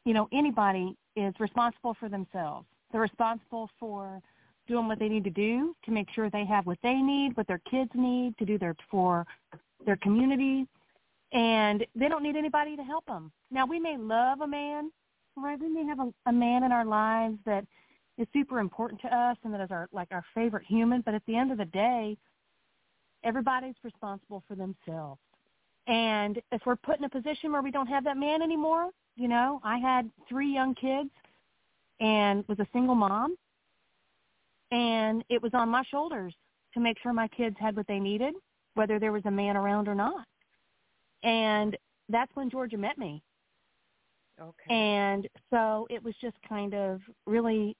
you 0.05 0.13
know, 0.13 0.27
anybody 0.31 0.95
is 1.15 1.33
responsible 1.39 1.95
for 1.99 2.09
themselves. 2.09 2.65
They're 2.91 3.01
responsible 3.01 3.69
for 3.79 4.21
doing 4.67 4.87
what 4.87 4.99
they 4.99 5.09
need 5.09 5.23
to 5.23 5.29
do 5.29 5.75
to 5.85 5.91
make 5.91 6.07
sure 6.13 6.29
they 6.29 6.45
have 6.45 6.65
what 6.65 6.77
they 6.83 6.95
need, 6.95 7.35
what 7.35 7.47
their 7.47 7.61
kids 7.69 7.91
need 7.93 8.37
to 8.37 8.45
do 8.45 8.57
their 8.57 8.75
for 8.89 9.25
their 9.85 9.97
community, 9.97 10.67
and 11.33 11.85
they 11.95 12.07
don't 12.07 12.23
need 12.23 12.35
anybody 12.35 12.75
to 12.75 12.83
help 12.83 13.05
them. 13.05 13.31
Now, 13.51 13.65
we 13.65 13.79
may 13.79 13.97
love 13.97 14.41
a 14.41 14.47
man, 14.47 14.91
right? 15.35 15.59
We 15.59 15.69
may 15.69 15.85
have 15.85 15.99
a, 15.99 16.13
a 16.25 16.31
man 16.31 16.63
in 16.63 16.71
our 16.71 16.85
lives 16.85 17.37
that 17.45 17.65
is 18.17 18.27
super 18.33 18.59
important 18.59 19.01
to 19.01 19.15
us 19.15 19.37
and 19.43 19.53
that 19.53 19.61
is 19.61 19.71
our 19.71 19.87
like 19.91 20.07
our 20.11 20.23
favorite 20.33 20.65
human, 20.67 21.01
but 21.01 21.13
at 21.13 21.21
the 21.27 21.35
end 21.35 21.51
of 21.51 21.57
the 21.57 21.65
day, 21.65 22.17
everybody's 23.23 23.75
responsible 23.83 24.43
for 24.47 24.55
themselves. 24.55 25.19
And 25.87 26.41
if 26.51 26.61
we're 26.65 26.75
put 26.75 26.99
in 26.99 27.05
a 27.05 27.09
position 27.09 27.51
where 27.51 27.61
we 27.61 27.71
don't 27.71 27.87
have 27.87 28.03
that 28.03 28.17
man 28.17 28.41
anymore, 28.41 28.89
you 29.15 29.27
know, 29.27 29.61
I 29.63 29.77
had 29.77 30.09
three 30.27 30.53
young 30.53 30.75
kids 30.75 31.09
and 31.99 32.43
was 32.47 32.59
a 32.59 32.67
single 32.73 32.95
mom. 32.95 33.35
And 34.71 35.23
it 35.29 35.41
was 35.41 35.51
on 35.53 35.69
my 35.69 35.83
shoulders 35.89 36.33
to 36.73 36.79
make 36.79 36.97
sure 36.99 37.13
my 37.13 37.29
kids 37.29 37.55
had 37.59 37.75
what 37.75 37.87
they 37.87 37.99
needed, 37.99 38.35
whether 38.75 38.99
there 38.99 39.13
was 39.13 39.23
a 39.25 39.31
man 39.31 39.55
around 39.55 39.87
or 39.87 39.95
not. 39.95 40.25
And 41.23 41.77
that's 42.09 42.35
when 42.35 42.49
Georgia 42.49 42.77
met 42.77 42.97
me. 42.97 43.21
Okay. 44.39 44.73
And 44.73 45.27
so 45.49 45.87
it 45.89 46.03
was 46.03 46.13
just 46.21 46.35
kind 46.47 46.73
of 46.73 47.01
really 47.25 47.75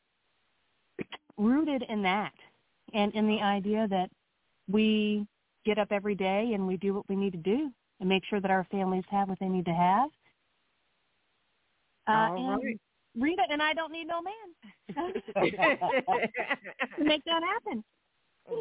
rooted 1.38 1.84
in 1.88 2.02
that 2.02 2.34
and 2.94 3.14
in 3.14 3.28
the 3.28 3.38
oh. 3.42 3.46
idea 3.46 3.88
that 3.90 4.10
we 4.70 5.26
get 5.66 5.78
up 5.78 5.90
every 5.92 6.16
day 6.16 6.52
and 6.54 6.66
we 6.66 6.78
do 6.78 6.94
what 6.94 7.08
we 7.10 7.16
need 7.16 7.32
to 7.32 7.38
do 7.38 7.70
and 8.00 8.10
make 8.10 8.24
sure 8.26 8.40
that 8.40 8.52
our 8.52 8.66
families 8.72 9.04
have 9.10 9.30
what 9.30 9.40
they 9.40 9.50
need 9.50 9.66
to 9.66 9.74
have. 9.74 10.10
Uh, 12.08 12.12
All 12.12 12.52
and 12.52 12.64
right. 12.64 12.80
Rita 13.20 13.42
and 13.50 13.62
I 13.62 13.74
don't 13.74 13.92
need 13.92 14.06
no 14.06 14.22
man 14.22 14.94
to 16.98 17.04
make 17.04 17.24
that 17.26 17.42
happen. 17.44 17.84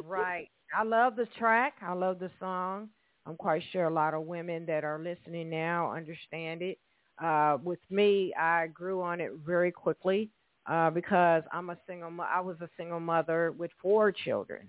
right. 0.05 0.49
I 0.77 0.83
love 0.83 1.16
the 1.16 1.27
track. 1.38 1.75
I 1.83 1.92
love 1.92 2.19
the 2.19 2.31
song. 2.40 2.88
I'm 3.27 3.37
quite 3.37 3.62
sure 3.73 3.85
a 3.85 3.92
lot 3.92 4.14
of 4.14 4.23
women 4.23 4.66
that 4.66 4.85
are 4.85 4.99
listening 4.99 5.51
now 5.51 5.92
understand 5.92 6.62
it. 6.62 6.79
Uh, 7.23 7.59
with 7.62 7.79
me, 7.90 8.33
I 8.38 8.69
grew 8.69 9.03
on 9.03 9.21
it 9.21 9.33
very 9.45 9.73
quickly 9.73 10.31
uh, 10.66 10.90
because 10.90 11.42
I'm 11.53 11.71
a 11.71 11.79
single. 11.87 12.11
Mo- 12.11 12.27
I 12.31 12.40
was 12.40 12.57
a 12.61 12.69
single 12.77 13.01
mother 13.01 13.53
with 13.57 13.71
four 13.81 14.12
children, 14.12 14.69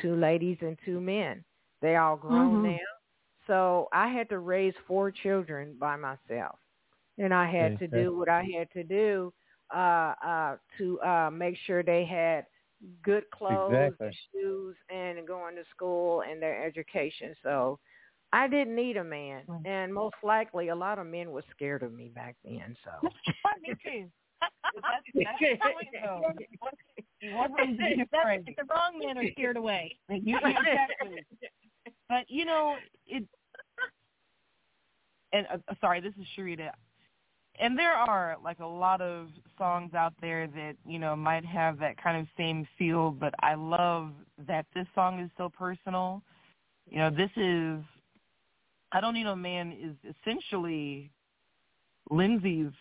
two 0.00 0.16
ladies 0.16 0.58
and 0.60 0.78
two 0.84 1.00
men. 1.00 1.44
They 1.82 1.96
all 1.96 2.16
grown 2.16 2.62
Mhm. 2.62 2.62
now, 2.62 2.78
so 3.46 3.88
I 3.92 4.08
had 4.08 4.28
to 4.30 4.38
raise 4.38 4.74
four 4.86 5.10
children 5.10 5.76
by 5.78 5.96
myself, 5.96 6.58
and 7.18 7.32
I 7.34 7.50
had 7.50 7.74
Okay. 7.74 7.78
to 7.78 7.88
do 7.88 8.16
what 8.16 8.28
I 8.28 8.44
had 8.56 8.70
to 8.72 8.84
do 8.84 9.32
uh, 9.74 10.14
uh, 10.24 10.56
to 10.78 11.00
uh, 11.02 11.30
make 11.32 11.56
sure 11.66 11.82
they 11.82 12.04
had 12.04 12.46
good 13.02 13.24
clothes, 13.30 13.96
Exactly. 13.98 14.06
and 14.06 14.14
shoes, 14.32 14.76
and 14.90 15.26
going 15.26 15.56
to 15.56 15.64
school 15.70 16.22
and 16.22 16.40
their 16.42 16.64
education. 16.64 17.34
So 17.42 17.78
I 18.32 18.48
didn't 18.48 18.74
need 18.76 18.96
a 18.96 19.04
man, 19.04 19.48
and 19.64 19.92
most 19.94 20.16
likely 20.22 20.68
a 20.68 20.76
lot 20.76 20.98
of 20.98 21.06
men 21.06 21.30
were 21.30 21.44
scared 21.50 21.82
of 21.82 21.92
me 21.92 22.08
back 22.08 22.36
then. 22.44 22.76
So 22.84 22.90
Me 23.62 23.76
too. 23.82 24.10
That's, 24.40 25.26
that's 25.40 25.60
how 25.60 25.70
it 25.80 25.88
goes. 25.92 26.22
To 26.28 26.36
be 26.36 26.48
That's, 28.12 28.44
the 28.44 28.64
wrong 28.70 28.98
men 28.98 29.18
are 29.18 29.30
scared 29.32 29.56
away. 29.56 29.96
You, 30.10 30.36
exactly. 30.36 31.24
But 32.08 32.24
you 32.28 32.44
know, 32.44 32.76
it. 33.06 33.24
And 35.32 35.46
uh, 35.52 35.74
sorry, 35.80 36.00
this 36.00 36.12
is 36.20 36.26
Cher'Rita. 36.36 36.70
And 37.58 37.78
there 37.78 37.92
are 37.92 38.36
like 38.42 38.60
a 38.60 38.66
lot 38.66 39.00
of 39.00 39.28
songs 39.56 39.94
out 39.94 40.12
there 40.20 40.46
that 40.46 40.74
you 40.86 40.98
know 40.98 41.16
might 41.16 41.44
have 41.44 41.78
that 41.78 42.00
kind 42.02 42.18
of 42.20 42.26
same 42.36 42.66
feel, 42.78 43.10
but 43.10 43.34
I 43.40 43.54
love 43.54 44.12
that 44.46 44.66
this 44.74 44.86
song 44.94 45.20
is 45.20 45.30
so 45.36 45.48
personal. 45.48 46.22
You 46.88 46.98
know, 46.98 47.10
this 47.10 47.30
is 47.36 47.82
I 48.92 49.00
don't 49.00 49.14
need 49.14 49.24
no 49.24 49.36
man 49.36 49.72
is 49.72 50.14
essentially 50.22 51.10
Lindsey's 52.10 52.72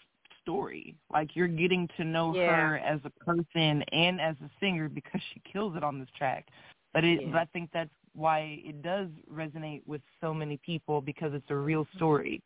story. 0.46 0.96
Like 1.12 1.36
you're 1.36 1.48
getting 1.48 1.90
to 1.98 2.04
know 2.04 2.34
Yeah. 2.34 2.46
her 2.46 2.78
as 2.78 3.00
a 3.04 3.10
person 3.26 3.82
and 3.92 4.22
as 4.22 4.36
a 4.42 4.50
singer 4.60 4.88
because 4.88 5.22
she 5.34 5.42
kills 5.52 5.76
it 5.76 5.84
on 5.84 6.00
this 6.00 6.10
track. 6.18 6.48
But 6.94 7.04
it 7.04 7.22
Yeah. 7.22 7.32
but 7.32 7.38
I 7.40 7.46
think 7.46 7.70
that's 7.74 7.90
why 8.14 8.62
it 8.64 8.82
does 8.82 9.10
resonate 9.32 9.82
with 9.86 10.02
so 10.22 10.34
many 10.34 10.58
people 10.58 11.02
because 11.02 11.34
it's 11.34 11.50
a 11.50 11.56
real 11.56 11.86
story 11.96 12.42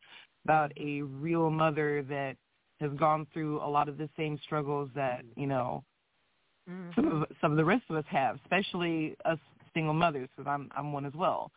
about 0.45 0.71
a 0.77 1.01
real 1.01 1.49
mother 1.51 2.01
that 2.09 2.35
has 2.79 2.91
gone 2.93 3.27
through 3.33 3.61
a 3.61 3.69
lot 3.69 3.89
of 3.89 3.97
the 3.97 4.09
same 4.17 4.39
struggles 4.43 4.89
that, 4.95 5.23
you 5.35 5.45
know, 5.45 5.83
Mhm. 6.67 6.95
some 6.95 7.07
of 7.11 7.27
some 7.41 7.51
of 7.51 7.57
the 7.57 7.65
rest 7.65 7.83
of 7.89 7.97
us 7.97 8.05
have, 8.07 8.37
especially 8.37 9.15
us 9.25 9.37
single 9.73 9.93
mothers, 9.93 10.29
because 10.35 10.49
I'm 10.49 10.71
I'm 10.75 10.93
one 10.93 11.05
as 11.05 11.13
well. 11.13 11.51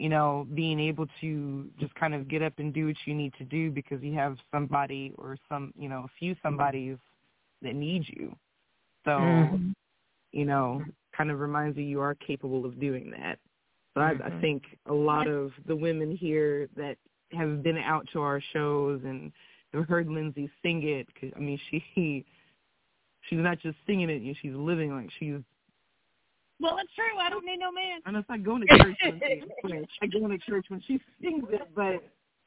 You 0.00 0.08
know, 0.08 0.46
being 0.54 0.80
able 0.80 1.06
to 1.20 1.68
just 1.78 1.94
kind 1.94 2.14
of 2.14 2.26
get 2.26 2.40
up 2.40 2.54
and 2.56 2.72
do 2.72 2.86
what 2.86 2.96
you 3.04 3.12
need 3.12 3.34
to 3.34 3.44
do 3.44 3.70
because 3.70 4.02
you 4.02 4.14
have 4.14 4.38
somebody 4.50 5.12
or 5.18 5.36
some, 5.46 5.74
you 5.78 5.90
know, 5.90 6.06
a 6.06 6.10
few 6.18 6.34
somebodies 6.42 6.96
that 7.60 7.74
need 7.74 8.08
you. 8.08 8.34
So, 9.04 9.10
Mhm. 9.20 9.74
you 10.32 10.46
know, 10.46 10.82
kind 11.14 11.30
of 11.30 11.38
reminds 11.38 11.76
you 11.76 11.84
you 11.84 12.00
are 12.00 12.14
capable 12.14 12.64
of 12.64 12.80
doing 12.80 13.10
that. 13.10 13.38
But 13.94 14.00
I, 14.00 14.10
I 14.12 14.30
Mhm. 14.30 14.40
think 14.40 14.62
a 14.86 14.94
lot 14.94 15.28
of 15.28 15.52
the 15.66 15.76
women 15.76 16.16
here 16.16 16.66
that 16.76 16.96
have 17.32 17.62
been 17.62 17.76
out 17.76 18.08
to 18.14 18.22
our 18.22 18.40
shows 18.40 19.02
and 19.04 19.30
have 19.74 19.86
heard 19.86 20.08
Lindsey 20.08 20.50
sing 20.62 20.82
it, 20.82 21.14
cause, 21.14 21.30
I 21.36 21.40
mean, 21.40 21.58
she 21.68 21.84
she's 23.28 23.38
not 23.38 23.58
just 23.58 23.76
singing 23.86 24.08
it, 24.08 24.22
you 24.22 24.28
know, 24.32 24.38
she's 24.40 24.54
living 24.54 24.96
like 24.96 25.10
she's. 25.18 25.42
Well, 26.60 26.78
it's 26.78 26.92
true. 26.94 27.18
I 27.18 27.30
don't 27.30 27.44
need 27.44 27.58
no 27.58 27.72
man. 27.72 28.00
And 28.04 28.16
it's 28.16 28.28
not 28.28 28.44
going 28.44 28.62
to 28.62 28.78
church 28.78 28.96
when 29.62 29.72
she, 29.72 29.88
I 30.02 30.06
go 30.06 30.28
to 30.28 30.38
church 30.38 30.66
when 30.68 30.82
she 30.86 31.00
sings 31.22 31.44
it, 31.50 31.68
but 31.74 32.02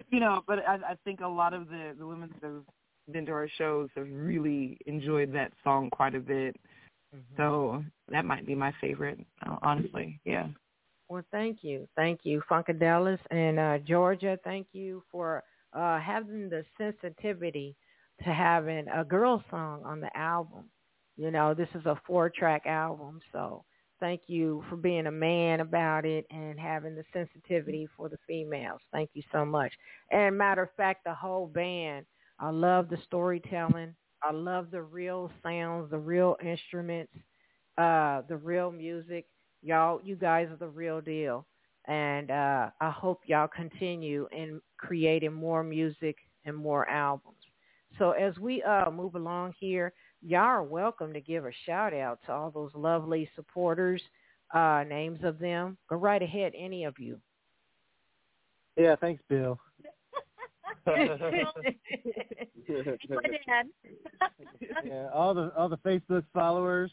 you 0.09 0.20
know, 0.20 0.43
but 0.47 0.59
I, 0.68 0.76
I 0.76 0.95
think 1.03 1.22
a 1.22 1.28
lot 1.28 1.53
of 1.53 1.68
the 1.68 1.95
the 1.97 2.05
women 2.05 2.30
that 2.41 2.47
have 2.47 2.64
been 3.11 3.26
to 3.26 3.32
our 3.32 3.49
shows 3.57 3.89
have 3.95 4.07
really 4.09 4.78
enjoyed 4.86 5.34
that 5.34 5.51
song 5.64 5.89
quite 5.89 6.16
a 6.16 6.20
bit. 6.20 6.55
Mm-hmm. 7.16 7.36
So 7.38 7.84
that 8.09 8.26
might 8.26 8.45
be 8.45 8.55
my 8.55 8.74
favorite, 8.80 9.20
uh, 9.45 9.57
honestly. 9.61 10.20
Yeah. 10.26 10.47
Well, 11.09 11.24
thank 11.32 11.59
you. 11.64 11.88
Thank 11.95 12.22
you, 12.24 12.41
Funkadellas. 12.49 13.20
And 13.30 13.59
uh, 13.59 13.78
Georgia, 13.80 14.38
thank 14.43 14.68
you 14.72 15.03
for 15.11 15.43
uh, 15.74 15.99
having 15.99 16.49
the 16.49 16.64
sensitivity 16.78 17.76
to 18.24 18.30
having 18.34 18.88
a 18.88 19.03
girl 19.03 19.43
song 19.49 19.82
on 19.84 19.99
the 19.99 20.16
album. 20.18 20.66
You 21.18 21.30
know, 21.30 21.53
this 21.53 21.68
is 21.76 21.86
a 21.86 21.99
four-track 22.07 22.66
album, 22.66 23.20
so 23.32 23.64
thank 24.04 24.24
you 24.28 24.62
for 24.70 24.76
being 24.76 25.08
a 25.08 25.12
man 25.12 25.62
about 25.62 26.06
it 26.06 26.26
and 26.30 26.60
having 26.60 26.93
the 26.93 27.06
sensitivity 27.14 27.88
for 27.95 28.10
the 28.10 28.18
females. 28.28 28.82
Thank 28.91 29.12
you 29.14 29.24
so 29.32 29.45
much. 29.45 29.72
And 30.12 30.38
matter 30.38 30.64
of 30.64 30.70
fact, 30.76 31.06
the 31.06 31.14
whole 31.14 31.47
band, 31.47 32.06
I 32.38 32.49
love 32.49 32.89
the 32.89 32.97
storytelling. 33.06 33.95
I 34.22 34.34
love 34.34 34.72
the 34.72 34.82
real 34.82 35.32
sounds, 35.41 35.89
the 35.89 35.97
real 35.99 36.36
instruments, 36.45 37.14
uh, 37.78 38.24
the 38.28 38.36
real 38.36 38.72
music 38.72 39.26
y'all 39.64 40.01
you 40.04 40.16
guys 40.18 40.49
are 40.49 40.58
the 40.58 40.68
real 40.68 40.99
deal 40.99 41.45
and 41.88 42.30
uh 42.30 42.70
i 42.82 42.89
hope 42.89 43.22
y'all 43.26 43.47
continue 43.47 44.28
in 44.32 44.60
creating 44.78 45.32
more 45.34 45.64
music 45.64 46.18
and 46.45 46.56
more 46.56 46.88
albums 46.89 47.38
so 47.97 48.12
as 48.12 48.38
we 48.39 48.62
uh 48.64 48.91
move 48.91 49.16
along 49.16 49.54
here 49.58 49.93
y'all 50.26 50.41
are 50.41 50.63
welcome 50.63 51.13
to 51.13 51.21
give 51.21 51.45
a 51.45 51.51
shout 51.65 51.93
out 51.93 52.19
to 52.26 52.32
all 52.32 52.51
those 52.51 52.71
lovely 52.76 53.30
supporters. 53.36 54.01
Uh, 54.53 54.84
names 54.88 55.19
of 55.24 55.39
them. 55.39 55.78
Go 55.89 55.95
right 55.95 56.21
ahead, 56.21 56.53
any 56.55 56.84
of 56.84 56.99
you. 56.99 57.19
Yeah, 58.78 58.95
thanks, 58.95 59.24
Bill. 59.28 59.59
Yeah, 64.86 65.09
all 65.13 65.34
the 65.34 65.51
all 65.57 65.69
the 65.69 65.78
Facebook 65.78 66.24
followers. 66.34 66.91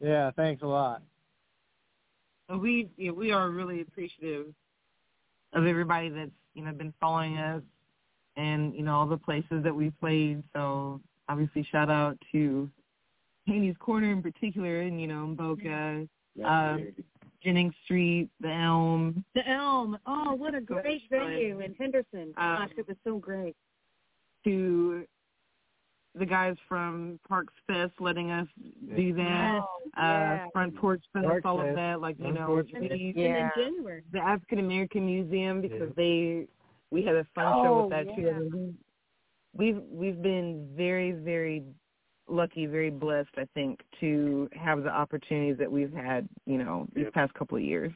Yeah, 0.00 0.30
thanks 0.32 0.62
a 0.62 0.66
lot. 0.66 1.02
we 2.58 2.88
yeah, 2.96 3.10
we 3.10 3.32
are 3.32 3.50
really 3.50 3.80
appreciative 3.82 4.46
of 5.52 5.66
everybody 5.66 6.08
that's 6.08 6.30
you 6.54 6.64
know 6.64 6.72
been 6.72 6.94
following 7.00 7.36
us 7.38 7.62
and 8.36 8.74
you 8.74 8.82
know 8.82 8.94
all 8.94 9.06
the 9.06 9.16
places 9.16 9.62
that 9.62 9.74
we've 9.74 9.98
played. 10.00 10.42
So 10.52 11.00
obviously, 11.28 11.66
shout 11.70 11.90
out 11.90 12.16
to 12.32 12.68
Haynie's 13.46 13.76
Corner 13.78 14.10
in 14.12 14.22
particular, 14.22 14.80
and 14.82 15.00
you 15.00 15.06
know 15.06 15.34
Bokeh, 15.38 16.08
uh, 16.44 16.76
Jennings 17.42 17.74
Street, 17.84 18.28
the 18.40 18.48
Elm. 18.50 19.24
The 19.34 19.46
Elm. 19.48 19.98
Oh, 20.06 20.32
what 20.34 20.54
a 20.54 20.60
great 20.60 21.02
venue 21.10 21.60
in 21.60 21.74
Henderson. 21.74 22.32
Um, 22.38 22.56
Gosh, 22.58 22.70
it 22.78 22.88
was 22.88 22.96
so 23.04 23.18
great. 23.18 23.54
to 24.44 25.04
the 26.16 26.24
guys 26.24 26.54
from 26.68 27.18
Parks 27.28 27.52
Fest 27.66 27.92
letting 27.98 28.30
us 28.30 28.46
do 28.96 29.12
that. 29.14 29.60
Oh, 29.60 30.00
Uh 30.00 30.00
yeah. 30.02 30.46
Front 30.52 30.76
Porch 30.76 31.02
Fest, 31.12 31.24
Parks 31.26 31.42
all 31.44 31.60
of 31.60 31.74
that. 31.74 32.00
Like, 32.00 32.16
you 32.20 32.30
know, 32.32 32.46
Porch 32.46 32.70
we, 32.78 33.12
Yeah. 33.16 33.50
January. 33.56 34.02
the 34.12 34.20
African 34.20 34.60
American 34.60 35.04
Museum 35.06 35.60
because 35.60 35.92
they 35.96 36.46
we 36.92 37.02
had 37.04 37.16
a 37.16 37.26
fun 37.34 37.44
Oh, 37.46 37.64
show 37.64 37.80
with 37.82 37.90
that 37.90 38.06
yeah. 38.16 38.38
too. 38.38 38.74
And 39.56 39.58
we, 39.58 39.72
we've 39.72 39.82
we've 39.90 40.22
been 40.22 40.68
very 40.76 41.12
very 41.12 41.62
lucky, 42.28 42.66
very 42.66 42.90
blessed, 42.90 43.30
I 43.36 43.46
think, 43.54 43.80
to 44.00 44.48
have 44.52 44.82
the 44.82 44.90
opportunities 44.90 45.56
that 45.58 45.70
we've 45.70 45.92
had. 45.92 46.28
You 46.46 46.58
know, 46.58 46.86
these 46.94 47.06
past 47.12 47.32
couple 47.34 47.56
of 47.56 47.62
years. 47.64 47.92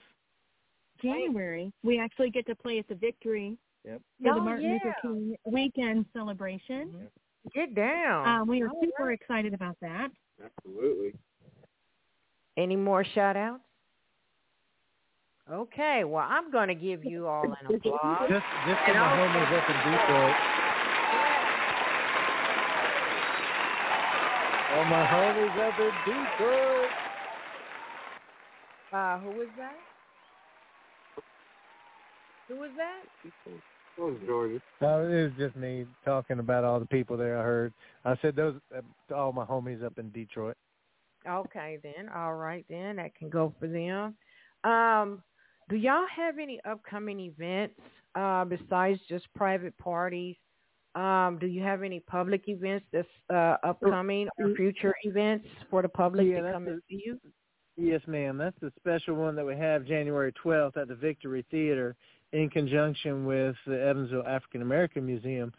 January, 1.02 1.72
we 1.84 2.00
actually 2.00 2.30
get 2.30 2.44
to 2.46 2.54
play 2.56 2.78
at 2.78 2.88
the 2.88 2.94
Victory 2.96 3.56
Yep. 3.84 4.00
for 4.20 4.34
the 4.34 4.40
Oh, 4.40 4.40
Martin 4.40 4.72
Luther. 4.72 4.96
King 5.00 5.36
weekend 5.46 6.06
celebration. 6.12 7.08
Get 7.54 7.74
down. 7.74 8.26
Um, 8.42 8.48
we 8.48 8.60
are 8.62 8.68
All 8.68 8.80
super 8.82 9.04
right. 9.04 9.18
excited 9.20 9.54
about 9.54 9.76
that. 9.80 10.08
Absolutely. 10.44 11.14
Any 12.56 12.74
more 12.74 13.04
shout 13.04 13.36
outs? 13.36 13.62
Okay, 15.50 16.02
well, 16.04 16.26
I'm 16.28 16.50
going 16.50 16.68
to 16.68 16.74
give 16.74 17.04
you 17.04 17.26
all 17.28 17.44
an 17.44 17.52
applause. 17.74 18.28
Just 18.28 18.44
just 18.66 18.80
for 18.84 18.90
And 18.90 18.98
my 18.98 19.22
also- 19.22 19.38
homies 19.38 19.62
up 19.62 19.70
in 19.70 19.92
Detroit. 19.92 20.34
All 24.70 24.84
my 24.84 25.06
homies 25.06 25.68
up 25.68 25.80
in 25.80 25.90
Detroit. 26.04 26.90
Uh, 28.92 29.18
who 29.20 29.30
was 29.38 29.48
that? 29.56 29.76
Who 32.48 32.56
was 32.56 32.70
that? 32.76 33.02
That 33.96 34.02
was 34.02 34.16
Georgia. 34.26 34.60
No, 34.80 35.06
it 35.06 35.22
was 35.22 35.32
just 35.38 35.56
me 35.56 35.86
talking 36.04 36.38
about 36.38 36.64
all 36.64 36.80
the 36.80 36.86
people 36.86 37.16
there. 37.16 37.38
I 37.38 37.42
heard. 37.42 37.72
I 38.04 38.16
said 38.20 38.36
those 38.36 38.56
uh, 38.76 38.80
to 39.08 39.16
all 39.16 39.32
my 39.32 39.44
homies 39.44 39.82
up 39.82 39.98
in 39.98 40.10
Detroit. 40.10 40.56
Okay, 41.26 41.78
then. 41.82 42.08
All 42.14 42.34
right, 42.34 42.64
then. 42.68 42.96
That 42.96 43.14
can 43.14 43.30
go 43.30 43.54
for 43.58 43.68
them. 43.68 44.14
Um, 44.70 45.22
do 45.68 45.76
y'all 45.76 46.06
have 46.14 46.38
any 46.38 46.60
upcoming 46.68 47.20
events 47.20 47.80
uh, 48.14 48.44
besides 48.44 49.00
just 49.08 49.26
private 49.34 49.76
parties? 49.78 50.36
Um, 50.94 51.38
do 51.38 51.46
you 51.46 51.62
have 51.62 51.82
any 51.82 52.00
public 52.00 52.48
events 52.48 52.86
that's 52.92 53.06
uh, 53.30 53.56
upcoming 53.62 54.28
or 54.38 54.54
future 54.56 54.94
events 55.02 55.46
for 55.70 55.82
the 55.82 55.88
public 55.88 56.26
Yeah, 56.26 56.38
to 56.38 56.42
that's 56.42 56.54
come 56.54 56.66
and 56.66 56.82
see 56.88 57.02
you? 57.04 57.20
Yes, 57.76 58.00
ma'am. 58.08 58.36
That's 58.38 58.58
the 58.60 58.72
special 58.76 59.14
one 59.14 59.36
that 59.36 59.44
we 59.46 59.54
have 59.56 59.84
January 59.84 60.32
12th 60.44 60.76
at 60.76 60.88
the 60.88 60.94
Victory 60.96 61.44
Theater 61.50 61.94
in 62.32 62.50
conjunction 62.50 63.24
with 63.26 63.54
the 63.66 63.80
Evansville 63.80 64.26
African 64.26 64.62
American 64.62 65.06
Museum. 65.06 65.52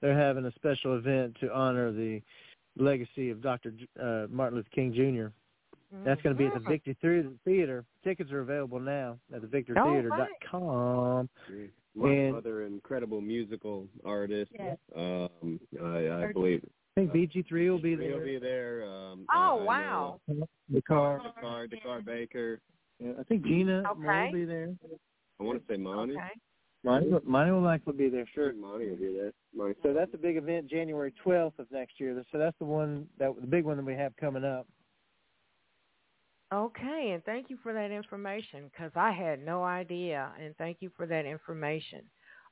They're 0.00 0.18
having 0.18 0.44
a 0.44 0.52
special 0.52 0.96
event 0.98 1.36
to 1.40 1.52
honor 1.54 1.90
the 1.92 2.20
legacy 2.76 3.30
of 3.30 3.40
Dr. 3.40 3.70
J- 3.70 3.86
Uh, 3.98 4.26
Martin 4.28 4.56
Luther 4.56 4.68
King 4.70 4.92
Jr. 4.92 5.28
That's 6.04 6.20
going 6.22 6.34
to 6.34 6.38
be 6.38 6.46
at 6.46 6.54
the 6.54 6.60
Mhm. 6.60 6.68
Victory 6.68 7.28
Theater. 7.44 7.84
Tickets 8.02 8.32
are 8.32 8.40
available 8.40 8.80
now 8.80 9.18
at 9.32 9.40
the 9.42 9.46
victorytheater.com. 11.96 12.10
And- 12.10 12.36
other 12.36 12.62
incredible 12.66 13.20
musical 13.20 13.86
artists. 14.04 14.54
Yes. 14.58 14.76
Um, 14.96 15.60
I, 15.82 16.26
I 16.28 16.32
believe 16.32 16.62
I 16.96 17.00
think 17.00 17.12
BG3 17.12 17.70
will 17.70 17.78
be 17.78 17.90
He'll 17.90 17.98
there. 17.98 18.24
be 18.24 18.38
there. 18.38 18.84
Um, 18.86 19.26
Oh, 19.34 19.58
I- 19.60 19.60
I 19.60 19.64
wow. 19.64 20.20
The 20.68 20.82
car. 20.82 21.20
uh, 21.20 21.22
Dakar, 21.34 21.66
Dakar 21.66 22.02
Baker. 22.02 22.60
Yeah, 22.98 23.12
I 23.18 23.22
think 23.24 23.44
Gina 23.44 23.82
Okay. 23.90 24.24
will 24.26 24.32
be 24.32 24.44
there. 24.44 24.74
I 25.40 25.42
want 25.44 25.58
to 25.66 25.72
say 25.72 25.78
Monty. 25.78 26.14
Okay. 26.14 26.28
Monty, 26.84 27.08
will- 27.10 27.20
Monty 27.24 27.50
will 27.52 27.60
likely 27.62 27.92
be 27.94 28.08
there, 28.08 28.26
Sure, 28.34 28.50
sure. 28.52 28.60
Monty 28.60 28.90
will 28.90 28.96
be 28.96 29.12
there. 29.14 29.32
Monty. 29.54 29.74
So 29.82 29.92
that's 29.92 30.12
a 30.14 30.18
big 30.18 30.36
event, 30.36 30.68
January 30.68 31.12
12th 31.24 31.58
of 31.58 31.70
next 31.70 31.98
year. 32.00 32.22
So 32.30 32.38
that's 32.38 32.58
the 32.58 32.64
one 32.64 33.08
that 33.18 33.34
the 33.40 33.46
big 33.46 33.64
one 33.64 33.76
that 33.76 33.84
we 33.86 33.94
have 33.94 34.14
coming 34.16 34.44
up. 34.44 34.66
Okay, 36.52 37.12
and 37.14 37.24
thank 37.24 37.48
you 37.48 37.56
for 37.62 37.72
that 37.72 37.90
information 37.90 38.70
because 38.70 38.92
I 38.94 39.10
had 39.10 39.44
no 39.44 39.64
idea, 39.64 40.30
and 40.42 40.54
thank 40.56 40.78
you 40.80 40.90
for 40.96 41.06
that 41.06 41.24
information. 41.24 42.02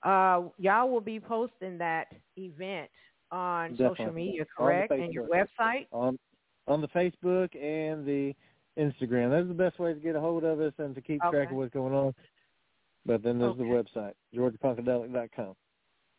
Uh, 0.02 0.44
y'all 0.58 0.88
will 0.88 1.02
be 1.02 1.20
posting 1.20 1.76
that 1.78 2.06
event 2.36 2.88
on 3.30 3.72
social 3.72 3.90
Definitely. 3.90 4.24
media, 4.24 4.42
On 4.42 4.66
correct? 4.66 4.92
And 4.92 5.12
your 5.12 5.26
website? 5.28 5.86
on 5.92 6.18
on 6.66 6.80
the 6.80 6.88
Facebook 6.88 7.54
and 7.54 8.06
the 8.06 8.34
Instagram. 8.78 9.32
Are 9.32 9.44
the 9.44 9.52
best 9.52 9.78
ways 9.78 9.96
to 9.96 10.00
get 10.00 10.16
a 10.16 10.20
hold 10.20 10.44
of 10.44 10.60
us 10.60 10.72
and 10.78 10.94
to 10.94 11.00
keep 11.02 11.20
track 11.30 11.50
of 11.50 11.56
what's 11.56 11.72
going 11.72 11.92
on. 11.92 12.14
But 13.04 13.22
then 13.22 13.38
there's 13.38 13.56
the 13.56 13.64
website, 13.64 14.12
georgiafunkadelic.com. 14.34 15.54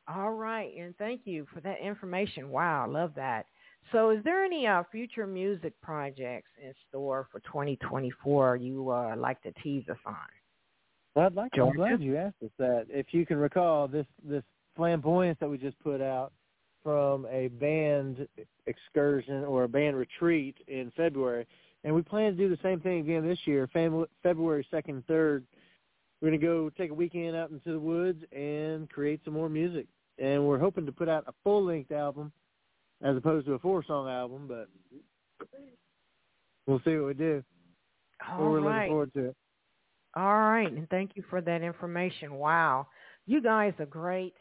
All 0.08 0.32
right, 0.32 0.72
and 0.78 0.96
thank 0.98 1.22
you 1.26 1.48
for 1.54 1.62
that 1.62 1.80
information. 1.80 2.50
Wow, 2.50 2.86
I 2.88 2.92
love 2.92 3.14
that. 3.16 3.46
So, 3.92 4.12
is 4.12 4.24
there 4.24 4.46
any 4.46 4.68
uh, 4.68 4.84
future 4.92 5.28
music 5.28 5.74
projects 5.82 6.50
in 6.64 6.74
store 6.88 7.28
for 7.32 7.40
2024 7.42 8.56
you 8.56 8.90
uh, 8.90 9.16
like 9.18 9.42
to 9.42 9.52
tease 9.64 9.84
us 9.90 9.98
on? 10.06 10.16
Well, 11.16 11.26
I'd 11.26 11.36
like. 11.36 11.52
To. 11.54 11.64
I'm 11.64 11.76
glad 11.76 12.02
you 12.02 12.16
asked 12.16 12.42
us 12.44 12.52
that. 12.58 12.86
If 12.90 13.08
you 13.12 13.26
can 13.26 13.38
recall, 13.38 13.88
this 13.88 14.06
this 14.24 14.44
flamboyance 14.76 15.38
that 15.42 15.50
we 15.50 15.58
just 15.58 15.78
put 15.80 16.02
out 16.02 16.32
from 16.84 17.28
a 17.30 17.50
band 17.50 18.28
excursion 18.66 19.44
or 19.44 19.66
a 19.66 19.68
band 19.68 19.98
retreat 19.98 20.56
in 20.68 20.92
February, 20.96 21.46
and 21.84 21.94
we 21.94 22.02
plan 22.02 22.32
to 22.32 22.38
do 22.38 22.50
the 22.50 22.62
same 22.64 22.80
thing 22.80 23.00
again 23.00 23.28
this 23.28 23.40
year, 23.46 23.68
Fam- 23.74 24.06
February 24.24 24.66
second 24.72 24.96
and 24.96 25.06
third. 25.06 25.46
We're 26.22 26.30
gonna 26.30 26.38
go 26.38 26.70
take 26.70 26.92
a 26.92 26.94
weekend 26.94 27.36
out 27.36 27.50
into 27.50 27.74
the 27.74 27.80
woods 27.80 28.24
and 28.32 28.90
create 28.90 29.20
some 29.26 29.34
more 29.34 29.50
music, 29.50 29.88
and 30.18 30.48
we're 30.48 30.60
hoping 30.60 30.86
to 30.86 30.92
put 30.94 31.10
out 31.10 31.26
a 31.28 31.34
full 31.44 31.66
length 31.66 31.92
album 31.92 32.32
as 33.04 33.18
opposed 33.18 33.46
to 33.48 33.54
a 33.54 33.60
four 33.60 33.84
song 33.84 34.10
album, 34.10 34.48
but 34.48 34.70
we'll 36.68 36.82
see 36.86 36.96
what 36.96 37.08
we 37.08 37.14
do. 37.14 37.44
All 38.30 38.50
we're 38.50 38.62
right. 38.62 38.76
looking 38.76 38.92
forward 38.92 39.14
to 39.16 39.26
it. 39.30 39.36
All 40.16 40.40
right, 40.40 40.72
and 40.72 40.90
thank 40.90 41.12
you 41.16 41.24
for 41.30 41.42
that 41.42 41.62
information. 41.62 42.34
Wow, 42.34 42.88
you 43.26 43.42
guys 43.42 43.74
are 43.80 43.86
great. 43.86 44.36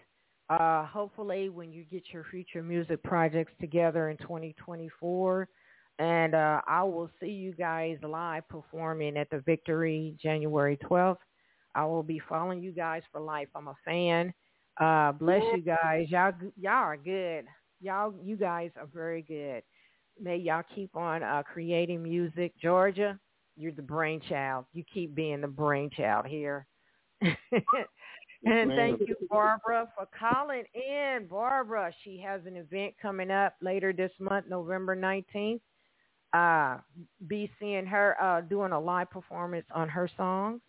Uh, 0.48 0.84
hopefully, 0.84 1.48
when 1.48 1.72
you 1.72 1.84
get 1.84 2.02
your 2.12 2.24
future 2.30 2.62
music 2.62 3.02
projects 3.04 3.52
together 3.60 4.10
in 4.10 4.16
2024, 4.18 5.48
and 6.00 6.34
uh, 6.34 6.60
I 6.66 6.82
will 6.82 7.08
see 7.20 7.28
you 7.28 7.52
guys 7.52 7.98
live 8.02 8.48
performing 8.48 9.16
at 9.16 9.30
the 9.30 9.40
Victory 9.40 10.16
January 10.20 10.76
12th. 10.90 11.18
I 11.74 11.84
will 11.84 12.02
be 12.02 12.20
following 12.28 12.62
you 12.62 12.72
guys 12.72 13.02
for 13.12 13.20
life. 13.20 13.48
I'm 13.54 13.68
a 13.68 13.76
fan. 13.84 14.34
Uh, 14.80 15.12
bless 15.12 15.42
you 15.54 15.62
guys. 15.62 16.06
Y'all, 16.08 16.32
y'all 16.58 16.72
are 16.72 16.96
good. 16.96 17.44
Y'all, 17.80 18.14
you 18.22 18.36
guys 18.36 18.70
are 18.76 18.88
very 18.92 19.22
good. 19.22 19.62
May 20.20 20.36
y'all 20.36 20.62
keep 20.74 20.94
on 20.96 21.22
uh, 21.22 21.42
creating 21.42 22.02
music. 22.02 22.52
Georgia, 22.60 23.18
you're 23.56 23.72
the 23.72 23.82
brainchild. 23.82 24.66
You 24.72 24.84
keep 24.92 25.14
being 25.14 25.40
the 25.40 25.48
brainchild 25.48 26.26
here. 26.26 26.66
and 27.22 27.32
thank 28.44 29.00
you, 29.00 29.16
Barbara, 29.28 29.88
for 29.96 30.08
calling 30.18 30.64
in. 30.74 31.26
Barbara, 31.28 31.92
she 32.04 32.18
has 32.24 32.40
an 32.46 32.56
event 32.56 32.94
coming 33.00 33.30
up 33.30 33.54
later 33.62 33.92
this 33.92 34.12
month, 34.18 34.46
November 34.48 34.96
19th. 34.96 35.60
Uh, 36.32 36.78
be 37.26 37.50
seeing 37.58 37.86
her 37.86 38.16
uh, 38.22 38.40
doing 38.42 38.72
a 38.72 38.80
live 38.80 39.10
performance 39.10 39.66
on 39.74 39.88
her 39.88 40.08
songs. 40.16 40.60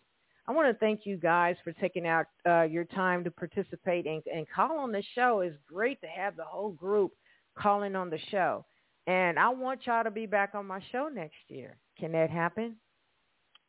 I 0.48 0.52
want 0.52 0.72
to 0.72 0.78
thank 0.78 1.00
you 1.04 1.16
guys 1.16 1.56
for 1.62 1.72
taking 1.72 2.06
out 2.06 2.26
uh, 2.46 2.62
your 2.62 2.84
time 2.84 3.22
to 3.24 3.30
participate 3.30 4.06
and, 4.06 4.22
and 4.32 4.46
call 4.48 4.78
on 4.78 4.90
the 4.90 5.02
show. 5.14 5.40
It's 5.40 5.56
great 5.68 6.00
to 6.00 6.08
have 6.08 6.36
the 6.36 6.44
whole 6.44 6.72
group 6.72 7.12
calling 7.56 7.94
on 7.94 8.10
the 8.10 8.18
show. 8.30 8.64
And 9.06 9.38
I 9.38 9.48
want 9.50 9.80
y'all 9.86 10.04
to 10.04 10.10
be 10.10 10.26
back 10.26 10.54
on 10.54 10.66
my 10.66 10.80
show 10.90 11.08
next 11.12 11.36
year. 11.48 11.76
Can 11.98 12.12
that 12.12 12.30
happen? 12.30 12.76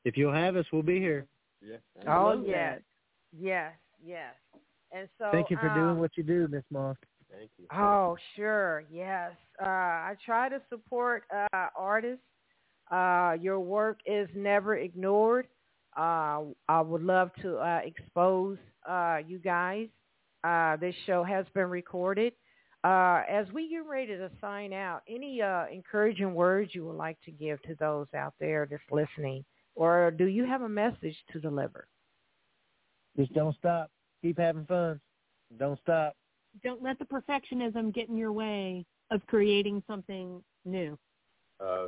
If 0.05 0.17
you'll 0.17 0.33
have 0.33 0.55
us, 0.55 0.65
we'll 0.71 0.83
be 0.83 0.99
here. 0.99 1.27
Yeah. 1.61 1.77
Oh 2.07 2.29
absolutely. 2.29 2.51
yes, 2.51 2.81
yes, 3.37 3.71
yes. 4.05 4.33
And 4.91 5.07
so 5.17 5.29
Thank 5.31 5.49
you 5.49 5.57
for 5.57 5.69
um, 5.69 5.79
doing 5.79 5.99
what 5.99 6.11
you 6.15 6.23
do, 6.23 6.47
Miss 6.49 6.63
Moss. 6.69 6.97
Thank 7.31 7.49
you. 7.57 7.65
Oh 7.73 8.17
sure, 8.35 8.83
yes. 8.91 9.31
Uh, 9.61 9.67
I 9.67 10.15
try 10.25 10.49
to 10.49 10.61
support 10.69 11.23
uh, 11.33 11.67
artists. 11.75 12.23
Uh, 12.91 13.37
your 13.39 13.59
work 13.59 13.99
is 14.05 14.27
never 14.35 14.75
ignored. 14.75 15.47
Uh, 15.95 16.41
I 16.67 16.81
would 16.81 17.03
love 17.03 17.31
to 17.41 17.57
uh, 17.57 17.81
expose 17.83 18.57
uh, 18.87 19.19
you 19.25 19.39
guys. 19.39 19.87
Uh, 20.43 20.75
this 20.77 20.95
show 21.05 21.23
has 21.23 21.45
been 21.53 21.69
recorded. 21.69 22.33
Uh, 22.83 23.21
as 23.29 23.45
we 23.53 23.69
get 23.69 23.85
ready 23.87 24.17
to 24.17 24.29
sign 24.41 24.73
out, 24.73 25.01
any 25.07 25.41
uh, 25.41 25.65
encouraging 25.71 26.33
words 26.33 26.71
you 26.73 26.85
would 26.85 26.97
like 26.97 27.17
to 27.23 27.31
give 27.31 27.61
to 27.61 27.75
those 27.79 28.07
out 28.13 28.33
there 28.41 28.67
that's 28.69 28.83
listening, 28.91 29.45
or 29.75 30.11
do 30.11 30.25
you 30.25 30.45
have 30.45 30.63
a 30.63 30.69
message 30.69 31.15
to 31.31 31.39
deliver? 31.39 31.87
Just 33.17 33.33
don't 33.33 33.55
stop. 33.55 33.89
Keep 34.21 34.39
having 34.39 34.65
fun. 34.65 34.99
Don't 35.57 35.79
stop. 35.81 36.15
Don't 36.63 36.83
let 36.83 36.99
the 36.99 37.05
perfectionism 37.05 37.93
get 37.93 38.09
in 38.09 38.17
your 38.17 38.33
way 38.33 38.85
of 39.11 39.25
creating 39.27 39.81
something 39.87 40.43
new. 40.65 40.97
Uh, 41.59 41.87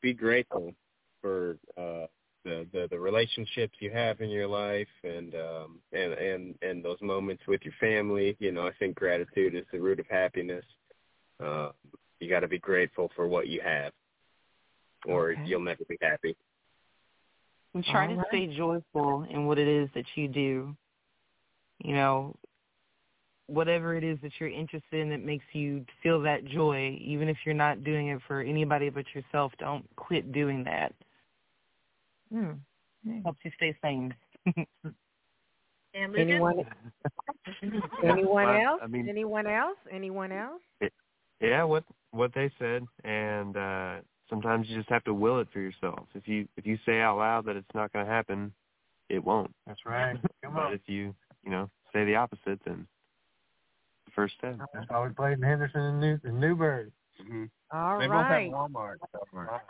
be 0.00 0.12
grateful 0.12 0.72
for 1.20 1.56
uh, 1.76 2.06
the, 2.46 2.66
the 2.72 2.88
the 2.90 2.98
relationships 2.98 3.74
you 3.80 3.90
have 3.90 4.20
in 4.20 4.30
your 4.30 4.46
life 4.46 4.88
and 5.04 5.34
um 5.34 5.78
and 5.92 6.12
and 6.14 6.54
and 6.62 6.84
those 6.84 7.00
moments 7.02 7.42
with 7.46 7.60
your 7.64 7.74
family 7.80 8.36
you 8.38 8.52
know 8.52 8.66
i 8.66 8.72
think 8.78 8.94
gratitude 8.94 9.54
is 9.54 9.64
the 9.72 9.80
root 9.80 10.00
of 10.00 10.06
happiness 10.08 10.64
uh 11.44 11.70
you 12.20 12.30
got 12.30 12.40
to 12.40 12.48
be 12.48 12.58
grateful 12.58 13.10
for 13.14 13.26
what 13.26 13.48
you 13.48 13.60
have 13.60 13.92
or 15.06 15.32
Okay. 15.32 15.42
you'll 15.44 15.60
never 15.60 15.84
be 15.88 15.98
happy 16.00 16.36
And 17.74 17.84
try 17.84 18.06
All 18.06 18.12
to 18.14 18.18
right. 18.18 18.26
stay 18.28 18.56
joyful 18.56 19.26
in 19.28 19.46
what 19.46 19.58
it 19.58 19.68
is 19.68 19.90
that 19.94 20.06
you 20.14 20.28
do. 20.28 20.74
You 21.84 21.94
know, 21.94 22.34
whatever 23.48 23.96
it 23.96 24.02
is 24.02 24.18
that 24.22 24.32
you're 24.40 24.48
interested 24.48 25.00
in 25.00 25.10
that 25.10 25.22
makes 25.24 25.44
you 25.52 25.84
feel 26.02 26.20
that 26.22 26.44
joy, 26.46 26.98
even 27.00 27.28
if 27.28 27.36
you're 27.44 27.54
not 27.54 27.84
doing 27.84 28.08
it 28.08 28.20
for 28.26 28.40
anybody 28.40 28.88
but 28.88 29.04
yourself, 29.14 29.52
don't 29.58 29.84
quit 29.96 30.32
doing 30.32 30.64
that. 30.64 30.94
Hmm. 32.32 33.20
Helps 33.24 33.38
you 33.44 33.50
stay 33.56 33.76
sane. 33.82 34.14
And 35.94 36.14
Anyone? 36.14 36.56
Anyone 38.04 38.44
Well, 38.46 38.66
else? 38.66 38.80
I 38.82 38.86
mean- 38.86 39.08
Anyone 39.08 39.46
else? 39.46 39.78
Anyone 39.90 40.30
else? 40.30 40.60
Yeah, 41.40 41.64
what 41.64 41.84
what 42.10 42.32
they 42.34 42.50
said, 42.58 42.84
and 43.04 43.56
uh 43.56 43.94
sometimes 44.28 44.68
you 44.68 44.76
just 44.76 44.90
have 44.90 45.04
to 45.04 45.14
will 45.14 45.38
it 45.40 45.48
for 45.52 45.60
yourself. 45.60 46.06
If 46.14 46.28
you 46.28 46.46
if 46.58 46.66
you 46.66 46.76
say 46.84 47.00
out 47.00 47.16
loud 47.18 47.46
that 47.46 47.56
it's 47.56 47.74
not 47.74 47.92
going 47.94 48.04
to 48.04 48.12
happen, 48.12 48.52
it 49.08 49.24
won't. 49.24 49.54
That's 49.66 49.80
right. 49.86 50.16
Come 50.44 50.54
but 50.54 50.62
on. 50.64 50.72
if 50.74 50.82
you 50.86 51.14
you 51.44 51.50
know 51.50 51.70
say 51.94 52.04
the 52.04 52.16
opposite, 52.16 52.60
then 52.66 52.86
the 54.04 54.12
first 54.14 54.34
step. 54.38 54.58
That's 54.74 54.86
why 54.88 55.06
we 55.06 55.14
played 55.14 55.38
in 55.38 55.42
Henderson 55.42 55.80
and 55.80 56.00
New 56.00 56.18
in 56.24 56.38
Newburgh. 56.40 56.90
mm-hmm. 57.22 57.44
All 57.74 57.98
they 57.98 58.06
right. 58.08 58.50
both 58.50 58.70
have 58.70 58.70
Walmart. 58.70 58.96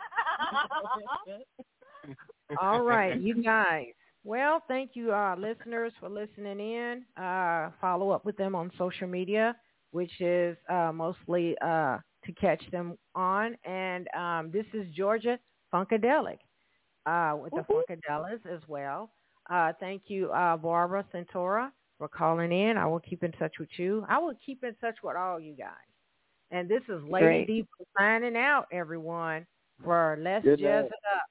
All 2.61 2.81
right, 2.81 3.19
you 3.19 3.41
guys. 3.43 3.87
Well, 4.23 4.61
thank 4.67 4.91
you, 4.93 5.13
uh, 5.13 5.35
listeners, 5.37 5.93
for 5.99 6.09
listening 6.09 6.59
in. 6.59 7.05
Uh, 7.21 7.71
follow 7.79 8.09
up 8.09 8.25
with 8.25 8.35
them 8.35 8.55
on 8.55 8.71
social 8.77 9.07
media, 9.07 9.55
which 9.91 10.19
is 10.19 10.57
uh, 10.69 10.91
mostly 10.93 11.57
uh, 11.61 11.97
to 12.25 12.31
catch 12.33 12.61
them 12.71 12.97
on. 13.15 13.55
And 13.63 14.07
um, 14.17 14.51
this 14.51 14.65
is 14.73 14.85
Georgia 14.93 15.39
Funkadelic 15.73 16.39
uh, 17.05 17.37
with 17.41 17.53
the 17.53 17.63
Funkadellas 17.71 18.45
as 18.45 18.59
well. 18.67 19.11
Uh, 19.49 19.71
thank 19.79 20.03
you, 20.07 20.29
uh, 20.31 20.57
Barbara 20.57 21.05
Centora, 21.13 21.71
for 21.97 22.09
calling 22.09 22.51
in. 22.51 22.77
I 22.77 22.85
will 22.85 22.99
keep 22.99 23.23
in 23.23 23.31
touch 23.33 23.53
with 23.59 23.69
you. 23.77 24.05
I 24.09 24.19
will 24.19 24.33
keep 24.45 24.63
in 24.63 24.75
touch 24.81 24.97
with 25.01 25.15
all 25.15 25.39
you 25.39 25.53
guys. 25.53 25.69
And 26.51 26.69
this 26.69 26.81
is 26.89 27.01
Lady 27.09 27.25
Great. 27.25 27.47
Diva 27.47 27.67
signing 27.97 28.35
out, 28.35 28.67
everyone, 28.71 29.45
for 29.83 30.17
Let's 30.19 30.43
Jazz. 30.45 30.57
It 30.59 30.91
Up, 31.15 31.21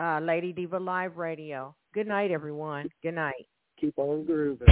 uh, 0.00 0.20
Lady 0.20 0.52
Diva 0.52 0.78
Live 0.78 1.16
Radio. 1.16 1.74
Good 1.92 2.06
night, 2.06 2.30
everyone. 2.30 2.88
Good 3.02 3.14
night. 3.14 3.46
Keep 3.80 3.98
on 3.98 4.24
grooving. 4.24 4.66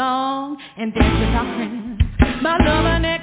Long 0.00 0.56
and 0.78 0.94
dance 0.94 1.16
with 1.20 1.34
our 1.36 1.48
friends. 1.56 2.00
My 2.40 2.56
lover 2.56 2.98
next 3.00 3.19